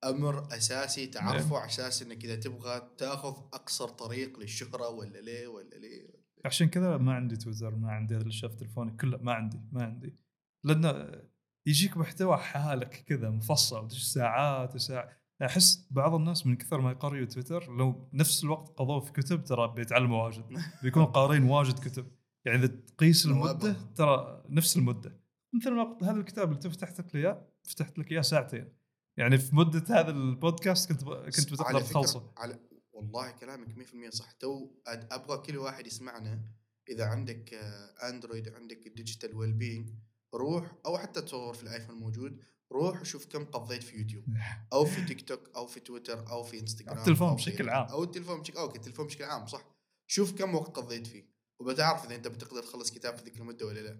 [0.03, 5.75] أمر أساسي تعرفه على أساس إنك إذا تبغى تأخذ أقصر طريق للشهرة ولا ليه ولا
[5.75, 6.14] ليه.
[6.45, 9.83] عشان كذا ما عندي تويتر ما عندي هذا الاشياء في تلفوني كله ما عندي ما
[9.83, 10.15] عندي.
[10.63, 11.21] لأنه
[11.67, 15.09] يجيك محتوى حالك كذا مفصل تجي ساعات وساعات
[15.41, 19.73] أحس بعض الناس من كثر ما يقرأوا تويتر لو نفس الوقت قضوه في كتب ترى
[19.75, 20.43] بيتعلموا واجد
[20.83, 22.11] بيكونوا قارين واجد كتب.
[22.45, 23.75] يعني إذا تقيس المدة.
[23.95, 25.19] ترى نفس المدة.
[25.53, 28.73] مثل ما قلت هذا الكتاب اللي فتحت لك إياه فتحت لك إياه ساعتين.
[29.17, 31.13] يعني في مدة هذا البودكاست كنت ب...
[31.13, 32.33] كنت بتقدر تخلصه.
[32.37, 32.59] على
[32.95, 34.31] والله كلامك 100% صح.
[34.31, 36.41] تو أبغى كل واحد يسمعنا.
[36.89, 39.89] إذا عندك آه، اندرويد عندك Digital Wellbeing
[40.33, 42.39] روح أو حتى تصور في الآيفون موجود
[42.71, 44.25] روح وشوف كم قضيت في يوتيوب
[44.73, 47.87] أو في تيك توك أو في تويتر أو في انستغرام التلفون بشكل عام.
[47.87, 49.65] أو التلفون بشكل okay التلفون بشكل عام صح.
[50.07, 51.29] شوف كم وقت قضيت فيه
[51.59, 53.99] وبتعرف إذا أنت بتقدر تخلص كتاب في ذيك المدة ولا لا.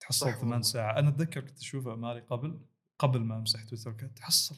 [0.00, 0.60] تحصل ثمان والله.
[0.60, 0.96] ساعات.
[0.96, 2.66] أنا أتذكر كنت أشوفه مالي قبل
[2.98, 4.56] قبل ما أمسح تويتر كنت تحصل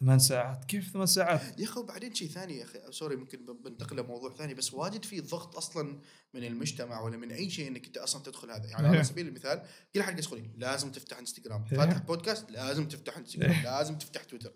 [0.00, 3.96] ثمان ساعات كيف ثمان ساعات يا أخي وبعدين شيء ثاني يا أخي سوري ممكن بنتقل
[3.96, 6.00] لموضوع ثاني بس واجد في ضغط أصلا
[6.34, 9.02] من المجتمع ولا من أي شيء إنك أنت أصلا تدخل هذا يعني على إيه.
[9.02, 9.62] سبيل المثال
[9.94, 11.78] كل حد لي لازم تفتح انستغرام إيه.
[11.78, 13.62] فاتح بودكاست لازم تفتح انستغرام إيه.
[13.62, 14.52] لازم تفتح تويتر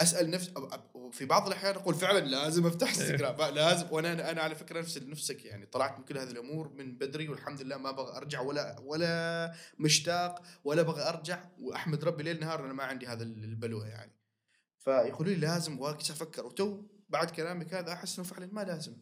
[0.00, 0.52] أسأل نفس
[1.12, 3.10] في بعض الأحيان أقول فعلا لازم أفتح إيه.
[3.10, 6.98] انستغرام لازم وأنا أنا, على فكرة نفس نفسك يعني طلعت من كل هذه الأمور من
[6.98, 12.40] بدري والحمد لله ما أبغى أرجع ولا ولا مشتاق ولا أبغى أرجع وأحمد ربي ليل
[12.40, 14.12] نهار أنا ما عندي هذا البلوه يعني.
[14.78, 18.96] فيقولوا لي لازم واجلس أفكر وتو بعد كلامك هذا أحس إنه فعلا ما لازم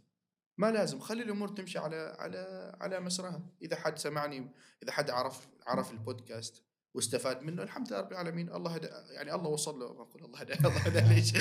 [0.59, 1.01] ما لازم.
[1.01, 4.51] خلي الأمور تمشي على على على مسارها إذا حد سمعني
[4.83, 6.63] إذا حد عرف عرف البودكاست
[6.95, 7.63] واستفاد منه.
[7.63, 8.53] الحمد لله رب العالمين.
[8.55, 9.93] الله هدى يعني الله وصل له.
[9.95, 11.33] ما أقول الله هدى الله هدى ليش؟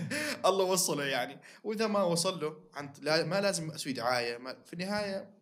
[0.48, 1.40] الله وصله يعني.
[1.64, 4.38] وإذا ما وصل له عن لا ما لازم أسوي دعاية.
[4.38, 5.34] ما في النهاية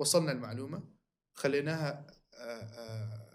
[0.00, 0.82] وصلنا المعلومة.
[1.34, 3.30] خليناها آه، آه،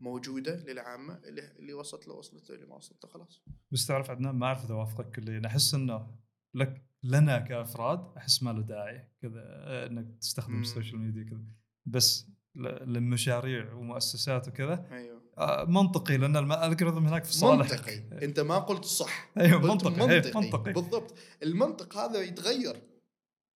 [0.00, 1.14] موجودة للعامة.
[1.24, 3.42] اللي اللي وصلت له وصلت له اللي ما وصلت له خلاص.
[3.70, 6.14] بس تعرف عدنان ما أعرف إذا اوافقك كليا أحس إنه
[6.54, 10.60] لك لنا كأفراد أحس ما له داعي كذا آه، إنك تستخدم.
[10.60, 11.44] ال social media كذا.
[11.86, 12.26] بس
[12.56, 14.86] للمشاريع ومؤسسات وكذا.
[14.92, 15.18] أيوه.
[15.38, 18.24] آه، منطقي لأن ال algorithm هناك في صالحك منطقي.
[18.24, 19.30] أنت ما قلت صح.
[19.38, 19.90] أيوه قلت منطقي.
[19.90, 20.72] منطقي, منطقي.
[20.72, 21.14] بالضبط.
[21.42, 22.82] المنطق هذا يتغير.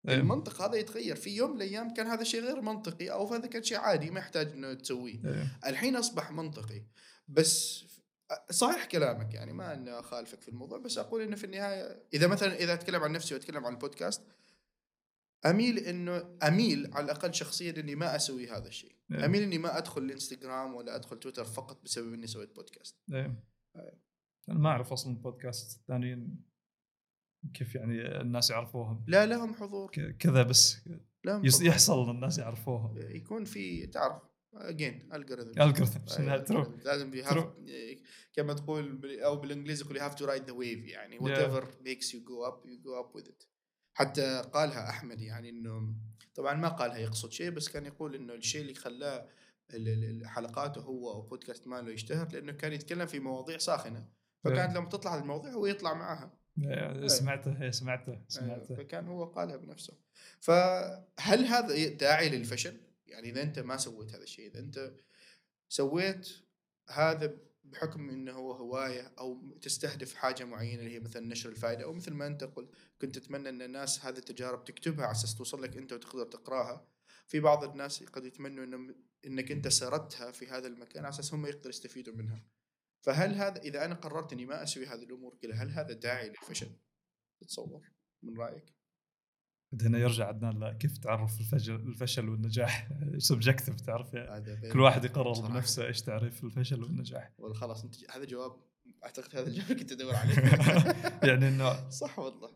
[0.09, 0.21] أيوة.
[0.21, 1.17] المنطق هذا يتغير.
[1.17, 4.21] في يوم من الأيام كان هذا شيء غير منطقي أو هذا كان شيء عادي ما
[4.21, 5.21] يحتاج إنه تسويه.
[5.25, 5.47] أيوة.
[5.67, 6.83] الحين أصبح منطقي.
[7.29, 7.85] بس
[8.51, 12.55] صحيح كلامك يعني ما اني اخالفك في الموضوع بس أقول إنه في النهاية إذا مثلا
[12.55, 14.23] إذا أتكلم عن نفسي وأتكلم عن البودكاست
[15.47, 18.97] أميل انه أميل على الأقل شخصيا إني ما أسوي هذا الشيء.
[19.13, 19.25] أيوة.
[19.25, 23.43] أميل إني ما أدخل الإنستغرام ولا أدخل تويتر فقط بسبب إني سويت بودكاست أيوه
[24.49, 26.45] أنا ما أعرف أصلا البودكاست الثانيين
[27.55, 29.05] كيف يعني الناس يعرفوهم.
[29.09, 29.91] لا لهم حضور.
[30.19, 30.89] كذا بس
[31.25, 31.43] لهم.
[31.63, 32.99] يحصل الناس يعرفوهم.
[32.99, 34.23] يكون في تعرف
[34.55, 36.05] اجين الجوريثم.
[36.45, 36.79] ترو.
[36.85, 37.11] لازم
[38.33, 41.19] كما تقول أو بالإنجليزي يقول you have to ride the wave يعني.
[41.19, 41.23] Yeah.
[41.23, 43.52] whatever makes you go up you go up with it.
[43.95, 45.95] حتى قالها أحمد يعني إنه
[46.35, 49.29] طبعا ما قالها يقصد شيء بس كان يقول إنه الشيء اللي خلاه
[50.25, 54.09] حلقاته هو أو بودكاست ماله يشتهر لأنه كان يتكلم في مواضيع ساخنة.
[54.45, 56.39] فكانت لما تطلع المواضيع هو يطلع معها.
[56.59, 58.75] إيه، سمعته إيه، سمعته سمعته.
[58.75, 59.99] فكان هو قالها بنفسه.
[60.41, 64.93] فهل هذا داعي للفشل؟ يعني إذا أنت ما سويت هذا الشيء إذا أنت
[65.69, 66.29] سويت
[66.89, 71.93] هذا بحكم إنه هو هواية أو تستهدف حاجة معينة اللي هي مثلا نشر الفائدة أو
[71.93, 75.77] مثل ما أنت قلت كنت تتمنى إن الناس هذه التجارب تكتبها على أساس توصل لك
[75.77, 76.87] أنت وتقدر تقراها
[77.27, 78.95] في بعض الناس قد يتمنوا انه
[79.27, 82.45] إنك أنت سردتها في هذا المكان على أساس هم يقدروا يستفيدوا منها
[83.01, 86.71] فهل هذا إذا أنا قررت اني ما أسوي هذه الأمور كلها هل هذا داعي للفشل؟
[87.41, 87.91] تتصور
[88.23, 88.82] من رأيك؟
[89.83, 94.71] هنا يرجع عدنان لا كيف تعرف الفشل الفشل والنجاح؟ subjective تعرف يعني.
[94.73, 95.53] كل واحد يقرر بصراحة.
[95.53, 97.33] بنفسه إيش تعريف الفشل والنجاح.
[97.39, 98.53] والله خلاص أنت هذا جواب
[99.05, 100.35] أعتقد هذا الجواب كنت أدور عليه.
[101.29, 102.51] يعني إنه صح والله.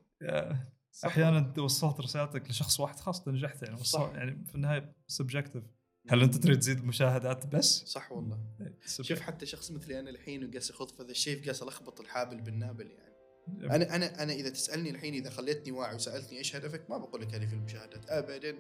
[0.93, 3.75] صح أحيانا انت وصلت رسالتك لشخص واحد أنت نجحت يعني.
[3.75, 4.13] وصل صح.
[4.15, 5.65] يعني في النهاية subjective
[6.09, 8.39] هل أنت تريد تزيد مشاهدات بس؟ صح والله.
[8.87, 12.91] شوف حتى شخص مثلي أنا الحين وقاس يخوض في هذا الشيء قاس ألخبط الحابل بالنابل
[12.91, 13.06] يعني.
[13.63, 17.35] أنا أنا أنا إذا تسألني الحين إذا خليتني واعي وسألتني إيش هدفك ما بقول لك
[17.35, 18.59] هدفي المشاهدات ابدا.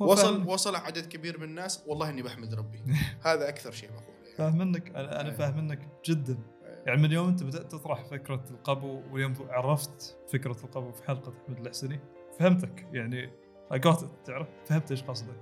[0.00, 2.82] وصل وصل عدد كبير من الناس والله إني بحمد ربي.
[3.26, 4.36] هذا أكثر شيء بقوله يعني.
[4.36, 5.30] فاهم منك أنا أنا.
[5.30, 6.38] فاهم منك جدا.
[6.86, 11.60] يعني من يوم أنت بدأت تطرح فكرة القبو ويوم عرفت فكرة القبو في حلقة أحمد
[11.60, 12.00] الحسني
[12.38, 12.86] فهمتك.
[12.92, 13.30] يعني
[13.72, 15.36] it تعرف؟ فهمت إيش قصدك.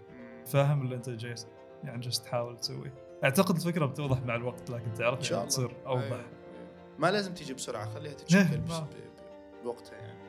[0.47, 1.35] فاهم اللي أنت جاي
[1.85, 2.95] يعني جالس تحاول تسويه.
[3.25, 5.67] أعتقد الفكرة بتوضح مع الوقت لكن تعرف إن شاء يعني الله.
[5.67, 6.03] تصير أوضح.
[6.03, 6.42] أيوة.
[7.03, 8.61] ما لازم تيجي بسرعة خليها تتشكل إيه،
[9.65, 10.23] بوقتها يعني.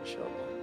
[0.00, 0.54] إن شاء الله.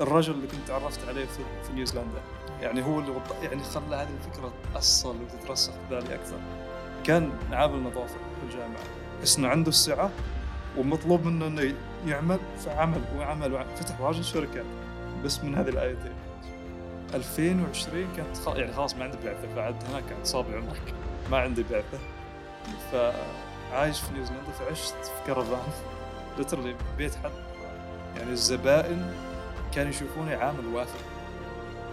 [0.00, 2.22] الرجل اللي كنت تعرفت عليه في, في نيوزيلندا
[2.60, 6.38] يعني هو اللي وضح يعني خلى هذه الفكرة تأصل وتترسخ في بالي أكثر.
[7.04, 8.84] كان عامل نظافة في الجامعة.
[9.22, 10.10] بس انه عنده السعة
[10.78, 11.74] ومطلوب منه إنه
[12.06, 14.66] يعمل فعمل وعمل وعمل فتح واجد شركات
[15.24, 16.31] بس من هذه الايتين
[17.14, 18.48] 2020 كانت خ...
[18.48, 20.94] يعني خلاص ما عندي بعثة فعد هناك عند صابع عمرك.
[21.30, 21.98] ما عندي بعثة.
[22.92, 25.72] فعايش في نيوزيلندا فعشت في كرفان.
[26.38, 27.30] لترلي بيت حد.
[28.16, 29.14] يعني الزبائن
[29.74, 30.98] كانوا يشوفوني عامل وافر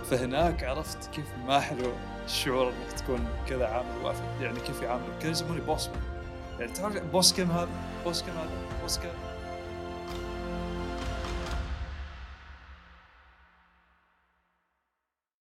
[0.09, 1.91] فهناك عرفت كيف ما حلو
[2.25, 5.89] الشعور إنك تكون كذا عامل وافر يعني كيف يعاملك كانوا يسموني بوس.
[6.59, 7.69] يعني تعرف بوس كم هذا؟
[8.05, 8.49] بوس كم هذا؟
[8.81, 9.09] بوس كم؟